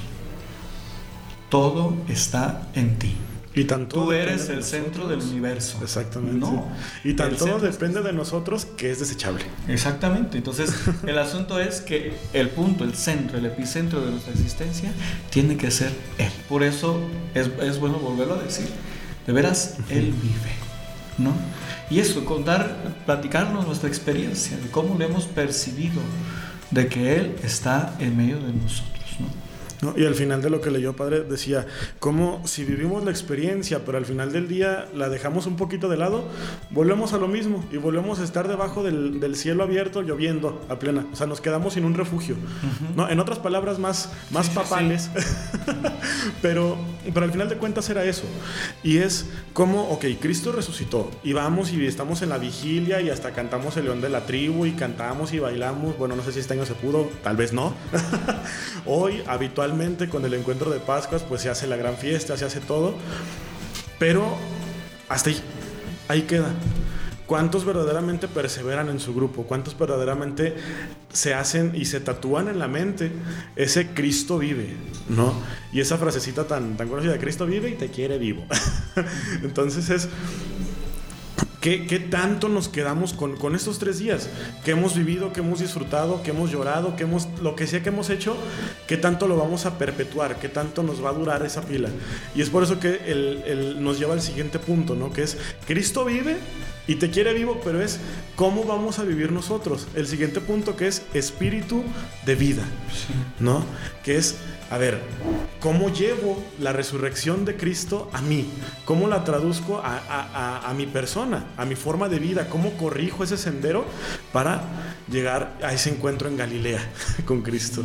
[1.48, 3.16] Todo está en ti.
[3.60, 5.78] Y tanto Tú eres el centro del universo.
[5.82, 6.38] Exactamente.
[6.38, 6.66] No.
[7.04, 9.44] Y tanto depende de nosotros que es desechable.
[9.68, 10.38] Exactamente.
[10.38, 10.72] Entonces,
[11.06, 14.90] el asunto es que el punto, el centro, el epicentro de nuestra existencia
[15.28, 16.32] tiene que ser Él.
[16.48, 17.00] Por eso
[17.34, 18.68] es, es bueno volverlo a decir.
[19.26, 20.54] De veras, Él vive.
[21.18, 21.34] ¿No?
[21.90, 26.00] Y eso, contar, platicarnos nuestra experiencia, de cómo lo hemos percibido,
[26.70, 28.99] de que Él está en medio de nosotros.
[29.82, 29.94] ¿No?
[29.96, 31.66] Y al final de lo que leyó Padre decía,
[31.98, 35.96] como si vivimos la experiencia, pero al final del día la dejamos un poquito de
[35.96, 36.24] lado,
[36.70, 41.06] volvemos a lo mismo y volvemos a estar debajo del, cielo abierto lloviendo a plena.
[41.12, 42.36] O sea, nos quedamos sin un refugio.
[42.96, 43.08] ¿no?
[43.08, 45.08] En otras palabras más, más papales,
[46.42, 46.76] pero,
[47.14, 48.24] pero al final de cuentas era eso.
[48.82, 53.32] Y es como, ok, Cristo resucitó y vamos y estamos en la vigilia y hasta
[53.32, 55.96] cantamos el león de la tribu y cantamos y bailamos.
[55.98, 57.74] Bueno, no sé si este año se pudo, tal vez no.
[58.86, 59.22] Hoy,
[60.10, 62.94] con el encuentro de Pascuas, pues se hace la gran fiesta, se hace todo.
[63.98, 64.36] Pero
[65.08, 65.40] hasta ahí,
[66.08, 66.52] ahí queda.
[67.26, 69.44] ¿Cuántos verdaderamente perseveran en su grupo?
[69.44, 70.56] ¿Cuántos verdaderamente
[71.12, 73.12] se hacen y se tatúan en la mente
[73.54, 74.74] ese Cristo vive?
[75.08, 75.32] ¿No?
[75.72, 78.44] Y esa frasecita tan, tan conocida, Cristo vive y te quiere vivo.
[79.44, 80.08] Entonces es
[81.60, 84.30] ¿Qué, tanto nos quedamos con, con, estos tres días?
[84.64, 87.90] ¿Qué hemos vivido, que hemos disfrutado, que hemos llorado, que hemos, lo que sea que
[87.90, 88.34] hemos hecho?
[88.86, 90.38] ¿Qué tanto lo vamos a perpetuar?
[90.38, 91.90] ¿Qué tanto nos va a durar esa pila?
[92.34, 95.12] Y es por eso que el, nos lleva al siguiente punto, ¿no?
[95.12, 96.38] Que es, Cristo vive
[96.90, 98.00] y te quiere vivo, pero es
[98.34, 99.86] cómo vamos a vivir nosotros.
[99.94, 101.84] El siguiente punto que es espíritu
[102.26, 102.64] de vida,
[103.38, 103.64] ¿no?
[104.02, 104.34] Que es
[104.70, 105.00] a ver,
[105.60, 108.44] ¿cómo llevo la resurrección de Cristo a mí?
[108.84, 112.48] ¿Cómo la traduzco a, mi persona, a mi forma de vida?
[112.48, 113.84] ¿Cómo corrijo ese sendero
[114.32, 114.60] para
[115.08, 116.80] llegar a ese encuentro en Galilea
[117.24, 117.84] con Cristo?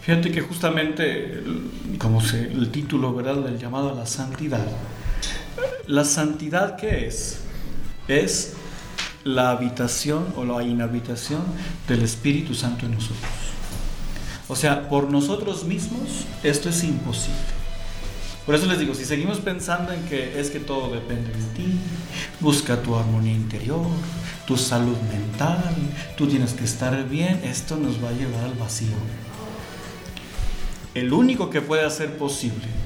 [0.00, 1.44] Fíjate que justamente,
[1.96, 3.36] como se, el título ¿verdad?
[3.36, 4.66] del llamado a la santidad,
[5.86, 7.38] la santidad qué es?
[8.08, 8.54] Es
[9.24, 11.42] la habitación o la inhabitación
[11.88, 13.30] del Espíritu Santo en nosotros.
[14.48, 17.62] O sea, por nosotros mismos esto es imposible.
[18.44, 21.78] Por eso les digo, si seguimos pensando en que es que todo depende de ti,
[22.40, 23.86] busca tu armonía interior,
[24.46, 25.62] tu salud mental,
[26.16, 28.96] tú tienes que estar bien, esto nos va a llevar al vacío.
[30.94, 32.81] El único que puede hacer posible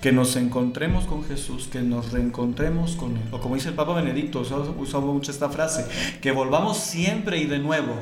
[0.00, 3.94] que nos encontremos con Jesús, que nos reencontremos con Él, o como dice el Papa
[3.94, 5.86] Benedicto, usamos mucho esta frase,
[6.20, 7.94] que volvamos siempre y de nuevo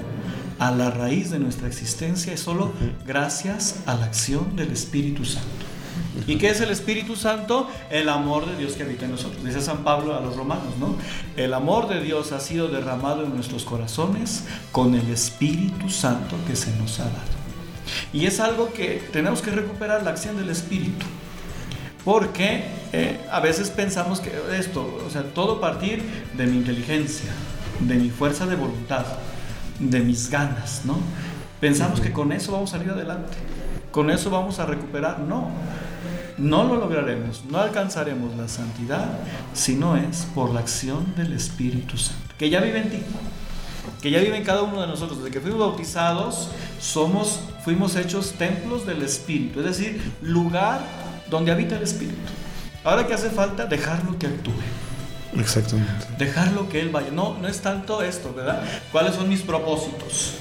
[0.59, 2.73] a la raíz de nuestra existencia es solo
[3.07, 5.49] gracias a la acción del Espíritu Santo.
[6.27, 7.69] ¿Y qué es el Espíritu Santo?
[7.91, 9.45] El amor de Dios que habita en nosotros.
[9.45, 10.97] Dice San Pablo a los romanos, ¿no?
[11.37, 16.57] El amor de Dios ha sido derramado en nuestros corazones con el Espíritu Santo que
[16.57, 17.39] se nos ha dado.
[18.13, 21.07] Y es algo que tenemos que recuperar la acción del Espíritu.
[22.09, 22.63] Porque
[22.95, 26.03] eh, a veces pensamos que esto, o sea, todo partir
[26.39, 27.31] de mi inteligencia,
[27.81, 29.05] de mi fuerza de voluntad,
[29.79, 30.97] de mis ganas, ¿no?
[31.61, 33.37] Pensamos que con eso vamos a salir adelante,
[33.91, 35.21] con eso vamos a recuperar.
[35.21, 35.51] No,
[36.39, 39.19] no lo lograremos, no alcanzaremos la santidad
[39.53, 43.03] si no es por la acción del Espíritu Santo, que ya vive en ti,
[44.01, 45.19] que ya vive en cada uno de nosotros.
[45.19, 46.49] Desde que fuimos bautizados,
[46.81, 50.81] somos, fuimos hechos templos del Espíritu, es decir, lugar
[51.31, 52.17] donde habita el Espíritu.
[52.85, 54.53] Ahora que hace falta dejarlo que actúe.
[55.37, 56.07] Exactamente.
[56.17, 57.11] Dejarlo que Él vaya.
[57.11, 58.63] No, no es tanto esto, ¿verdad?
[58.93, 60.35] ¿Cuáles son mis propósitos?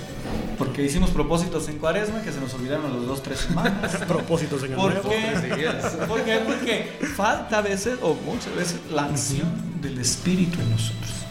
[0.57, 3.95] Porque hicimos propósitos en cuaresma que se nos olvidaron a los dos, tres semanas.
[4.07, 5.33] propósitos en ¿Por qué?
[6.07, 6.41] ¿Por qué?
[6.45, 11.26] Porque falta a veces, o muchas veces, la acción del Espíritu en nosotros.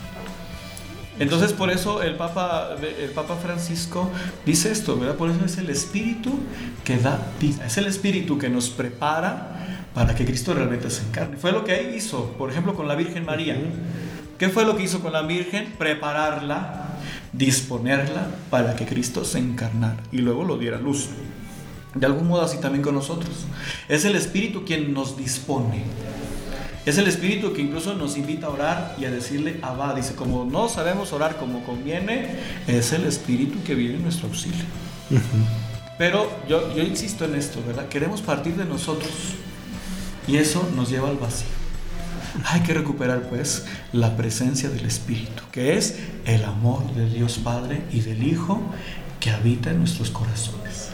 [1.18, 4.10] Entonces, por eso el Papa, el Papa Francisco
[4.44, 5.16] dice esto, ¿verdad?
[5.16, 6.38] Por eso es el Espíritu
[6.84, 7.66] que da vida.
[7.66, 11.38] Es el Espíritu que nos prepara para que Cristo realmente se encarne.
[11.38, 13.56] Fue lo que hizo, por ejemplo, con la Virgen María.
[14.38, 15.72] ¿Qué fue lo que hizo con la Virgen?
[15.78, 16.98] Prepararla,
[17.32, 21.08] disponerla para que Cristo se encarnara y luego lo diera luz.
[21.94, 23.46] De algún modo así también con nosotros.
[23.88, 25.84] Es el Espíritu quien nos dispone.
[26.86, 29.92] Es el Espíritu que incluso nos invita a orar y a decirle Abba.
[29.92, 32.36] Dice, como no sabemos orar como conviene,
[32.68, 34.64] es el Espíritu que viene en nuestro auxilio.
[35.98, 37.88] Pero yo, yo insisto en esto, ¿verdad?
[37.88, 39.10] Queremos partir de nosotros
[40.28, 41.48] y eso nos lleva al vacío.
[42.44, 47.82] Hay que recuperar pues la presencia del Espíritu, que es el amor de Dios Padre
[47.90, 48.62] y del Hijo
[49.18, 50.90] que habita en nuestros corazones.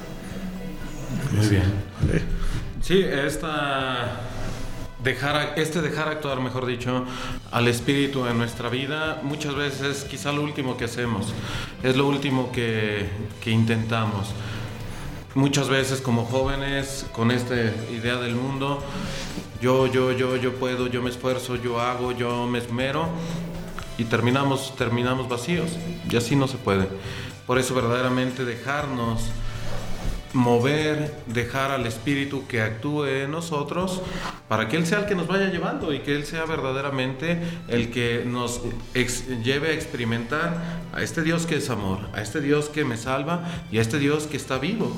[1.33, 1.65] Muy bien.
[2.81, 4.32] Sí, esta
[5.03, 7.05] dejar este dejar actuar, mejor dicho,
[7.51, 11.33] al espíritu en nuestra vida, muchas veces es quizá lo último que hacemos,
[11.83, 13.09] es lo último que,
[13.41, 14.35] que intentamos
[15.35, 17.55] muchas veces como jóvenes con esta
[17.91, 18.83] idea del mundo,
[19.61, 23.09] yo, yo, yo, yo puedo, yo me esfuerzo, yo hago, yo me esmero
[23.97, 25.71] y terminamos, terminamos vacíos
[26.11, 26.89] y así no se puede.
[27.47, 29.23] Por eso verdaderamente dejarnos
[30.33, 34.03] mover, dejar al Espíritu que actúe en nosotros
[34.49, 37.91] para que Él sea el que nos vaya llevando y que Él sea verdaderamente el
[37.91, 38.63] que nos
[39.43, 43.45] lleve a experimentar a este Dios que es amor, a este Dios que me salva
[43.71, 44.93] y a este Dios que está vivo.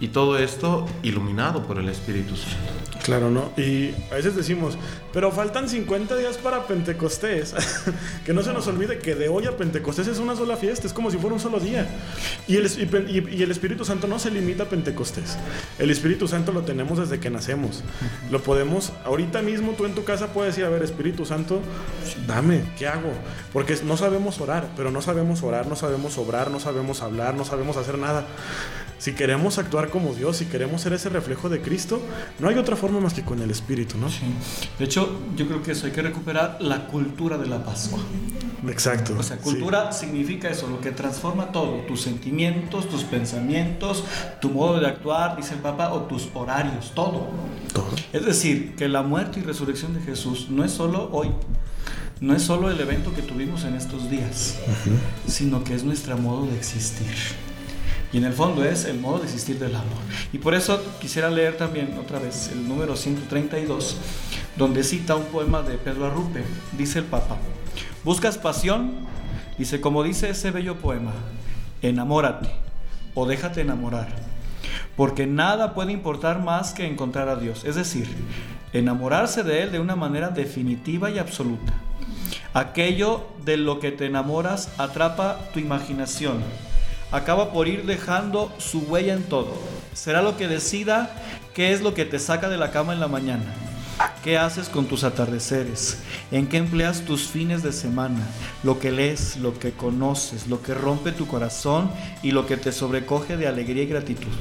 [0.00, 2.90] Y todo esto iluminado por el Espíritu Santo.
[3.02, 3.52] Claro, ¿no?
[3.56, 4.76] Y a veces decimos,
[5.12, 7.54] pero faltan 50 días para Pentecostés.
[8.24, 10.92] que no se nos olvide que de hoy a Pentecostés es una sola fiesta, es
[10.92, 11.88] como si fuera un solo día.
[12.46, 12.66] Y el,
[13.50, 15.36] Espíritu Santo no se limita a Pentecostés.
[15.78, 17.82] El Espíritu Santo lo tenemos desde que nacemos.
[18.30, 21.60] Lo podemos, ahorita mismo tú en tu casa puedes decir, a ver, Espíritu Santo,
[22.26, 23.12] dame, ¿qué hago?
[23.52, 27.44] Porque no sabemos orar, pero no sabemos orar, no sabemos obrar, no sabemos hablar, no
[27.44, 28.26] sabemos hacer nada.
[29.00, 32.02] Si queremos actuar como Dios, si queremos ser ese reflejo de Cristo,
[32.38, 34.10] no hay otra forma más que con el Espíritu, ¿no?
[34.10, 34.20] Sí.
[34.78, 37.98] De hecho, yo creo que eso hay que recuperar la cultura de la Pascua.
[38.68, 39.16] Exacto.
[39.18, 44.04] O sea, cultura significa eso, lo que transforma todo, tus sentimientos, tus pensamientos,
[44.38, 47.28] tu modo de actuar, dice el Papa, o tus horarios, todo.
[47.72, 47.88] Todo.
[48.12, 51.30] Es decir, que la muerte y resurrección de Jesús no es solo hoy,
[52.20, 54.58] no es solo el evento que tuvimos en estos días,
[55.26, 57.06] sino que es nuestro modo de existir.
[58.12, 59.98] Y en el fondo es el modo de existir del amor.
[60.32, 63.96] Y por eso quisiera leer también otra vez el número 132,
[64.56, 66.42] donde cita un poema de Pedro Arrupe.
[66.76, 67.36] Dice el Papa,
[68.02, 68.92] ¿buscas pasión?
[69.58, 71.12] Dice, como dice ese bello poema,
[71.82, 72.48] enamórate
[73.14, 74.08] o déjate enamorar.
[74.96, 77.64] Porque nada puede importar más que encontrar a Dios.
[77.64, 78.08] Es decir,
[78.72, 81.74] enamorarse de Él de una manera definitiva y absoluta.
[82.54, 86.42] Aquello de lo que te enamoras atrapa tu imaginación
[87.12, 89.52] acaba por ir dejando su huella en todo.
[89.94, 91.10] Será lo que decida
[91.54, 93.44] qué es lo que te saca de la cama en la mañana.
[94.22, 95.98] ¿Qué haces con tus atardeceres?
[96.30, 98.20] ¿En qué empleas tus fines de semana?
[98.62, 101.90] Lo que lees, lo que conoces, lo que rompe tu corazón
[102.22, 104.32] y lo que te sobrecoge de alegría y gratitud.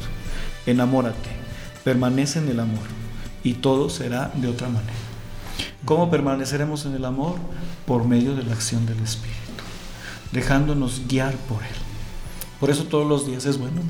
[0.66, 1.30] Enamórate,
[1.84, 2.84] permanece en el amor
[3.44, 4.94] y todo será de otra manera.
[5.86, 7.36] ¿Cómo permaneceremos en el amor?
[7.86, 9.64] Por medio de la acción del Espíritu,
[10.32, 11.89] dejándonos guiar por Él.
[12.60, 13.82] Por eso todos los días es bueno,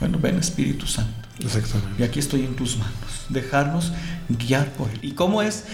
[0.00, 1.28] bueno, ven Espíritu Santo.
[1.40, 2.02] Exactamente.
[2.02, 2.94] Y aquí estoy en tus manos.
[3.28, 3.92] Dejarnos
[4.28, 4.98] guiar por Él.
[5.02, 5.64] ¿Y cómo es?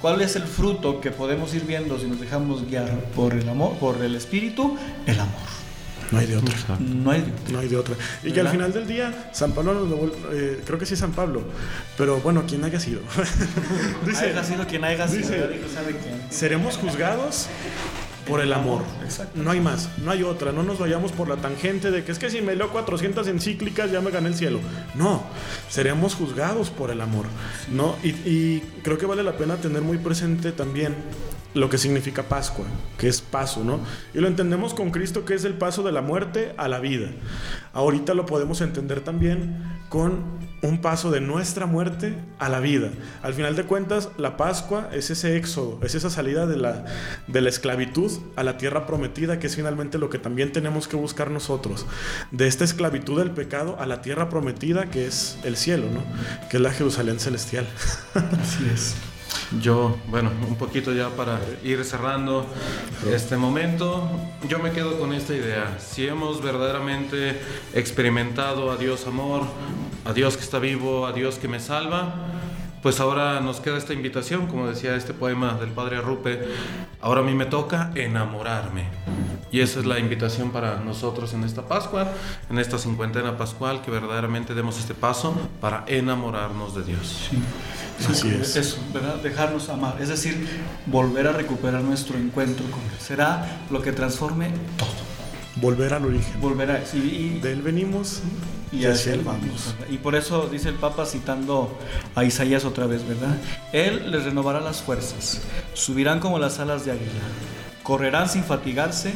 [0.00, 3.78] ¿Cuál es el fruto que podemos ir viendo si nos dejamos guiar por el amor,
[3.78, 4.76] por el Espíritu?
[5.06, 5.56] El amor.
[6.12, 6.54] No hay de otra.
[6.78, 7.52] No hay de otra.
[7.52, 7.94] No hay de otra.
[8.22, 11.42] Y que al final del día, San Pablo, eh, creo que sí San Pablo,
[11.96, 13.00] pero bueno, quien haya sido.
[14.06, 15.30] dice, haya sido quien haya sido.
[16.30, 17.48] Seremos juzgados
[18.26, 18.82] por el amor.
[19.34, 20.52] No hay más, no hay otra.
[20.52, 23.90] No nos vayamos por la tangente de que es que si me leo 400 encíclicas
[23.90, 24.60] ya me gané el cielo.
[24.94, 25.22] No,
[25.68, 27.26] seremos juzgados por el amor.
[27.70, 27.96] ¿no?
[28.02, 30.94] Y, y creo que vale la pena tener muy presente también
[31.56, 32.66] lo que significa Pascua,
[32.98, 33.80] que es paso, ¿no?
[34.12, 37.08] Y lo entendemos con Cristo, que es el paso de la muerte a la vida.
[37.72, 42.90] Ahorita lo podemos entender también con un paso de nuestra muerte a la vida.
[43.22, 46.84] Al final de cuentas, la Pascua es ese éxodo, es esa salida de la,
[47.26, 50.96] de la esclavitud a la tierra prometida, que es finalmente lo que también tenemos que
[50.96, 51.86] buscar nosotros.
[52.32, 56.04] De esta esclavitud del pecado a la tierra prometida, que es el cielo, ¿no?
[56.50, 57.66] Que es la Jerusalén celestial.
[58.14, 58.94] Así es.
[59.60, 62.46] Yo, bueno, un poquito ya para ir cerrando
[63.08, 64.10] este momento,
[64.48, 65.78] yo me quedo con esta idea.
[65.78, 67.40] Si hemos verdaderamente
[67.72, 69.42] experimentado a Dios amor,
[70.04, 72.14] a Dios que está vivo, a Dios que me salva,
[72.86, 76.46] pues ahora nos queda esta invitación, como decía este poema del padre Arrupe,
[77.00, 78.84] ahora a mí me toca enamorarme.
[79.50, 82.12] Y esa es la invitación para nosotros en esta Pascua,
[82.48, 87.30] en esta cincuentena pascual, que verdaderamente demos este paso para enamorarnos de Dios.
[88.08, 88.54] Así es.
[88.54, 89.16] Eso, ¿verdad?
[89.16, 89.96] Dejarnos amar.
[90.00, 90.46] Es decir,
[90.86, 93.00] volver a recuperar nuestro encuentro con Él.
[93.00, 94.90] Será lo que transforme todo.
[95.56, 96.40] Volver al origen.
[96.40, 96.84] Volver a.
[96.94, 98.22] Y, de Él venimos
[98.72, 99.74] y hacia Él vamos.
[99.90, 101.78] Y por eso dice el Papa citando
[102.14, 103.36] a Isaías otra vez, ¿verdad?
[103.72, 105.40] Él les renovará las fuerzas.
[105.74, 107.10] Subirán como las alas de águila.
[107.82, 109.12] Correrán sin fatigarse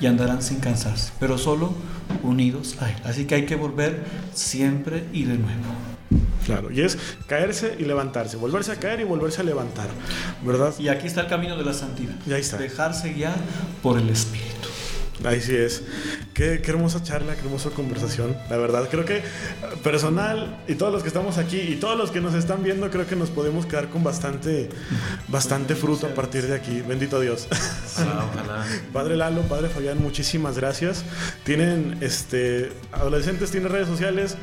[0.00, 1.12] y andarán sin cansarse.
[1.18, 1.74] Pero solo
[2.22, 2.96] unidos a Él.
[3.04, 5.64] Así que hay que volver siempre y de nuevo.
[6.44, 9.88] Claro, y es caerse y levantarse, volverse a caer y volverse a levantar,
[10.44, 10.74] ¿verdad?
[10.78, 12.14] Y aquí está el camino de la santidad.
[12.26, 12.58] Y ahí está.
[12.58, 13.36] Dejarse guiar
[13.82, 14.68] por el Espíritu.
[15.22, 15.82] Ahí sí es.
[16.34, 18.36] Qué, qué, hermosa charla, qué hermosa conversación.
[18.50, 19.22] La verdad, creo que
[19.82, 23.06] personal y todos los que estamos aquí y todos los que nos están viendo, creo
[23.06, 24.68] que nos podemos quedar con bastante,
[25.28, 26.82] bastante fruto a partir de aquí.
[26.82, 27.46] Bendito Dios.
[28.92, 31.04] Padre Lalo, Padre Fabián, muchísimas gracias.
[31.44, 34.36] Tienen, este, adolescentes, tienen redes sociales.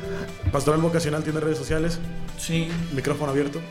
[0.52, 1.98] Pastoral Vocacional tiene redes sociales.
[2.38, 2.68] Sí.
[2.94, 3.60] Micrófono abierto.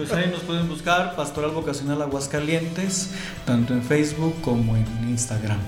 [0.00, 3.10] Pues ahí nos pueden buscar Pastoral Vocacional Aguascalientes,
[3.44, 5.58] tanto en Facebook como en Instagram.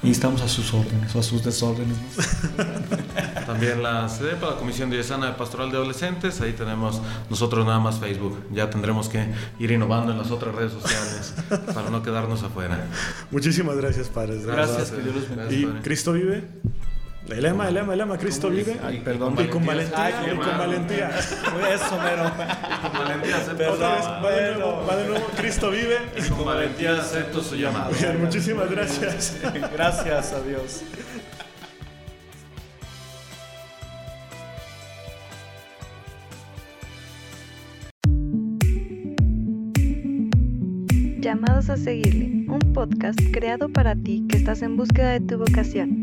[0.00, 1.96] Y estamos a sus órdenes o a sus desórdenes.
[3.46, 7.80] También la sede para la Comisión Diocesana de Pastoral de Adolescentes, ahí tenemos nosotros nada
[7.80, 8.38] más Facebook.
[8.52, 9.26] Ya tendremos que
[9.58, 11.34] ir innovando en las otras redes sociales
[11.74, 12.86] para no quedarnos afuera.
[13.32, 14.46] Muchísimas gracias, padres.
[14.46, 15.78] Gracias, que Dios los bendiga.
[15.78, 16.44] ¿Y Cristo vive?
[17.28, 18.78] El lema, el lema, el lema, Cristo vive.
[18.84, 19.34] Ay, perdón.
[19.40, 21.10] Y con valentía, Ay, y con valentía.
[21.18, 22.30] Eso, mero.
[22.82, 25.98] Con valentía acepto, Otra vez, va de nuevo, va de nuevo, Cristo vive.
[26.28, 27.92] con valentía acepto su llamado.
[27.98, 29.38] Bien, muchísimas gracias.
[29.72, 30.82] Gracias a Dios.
[41.20, 46.02] Llamados a seguirle, un podcast creado para ti que estás en búsqueda de tu vocación.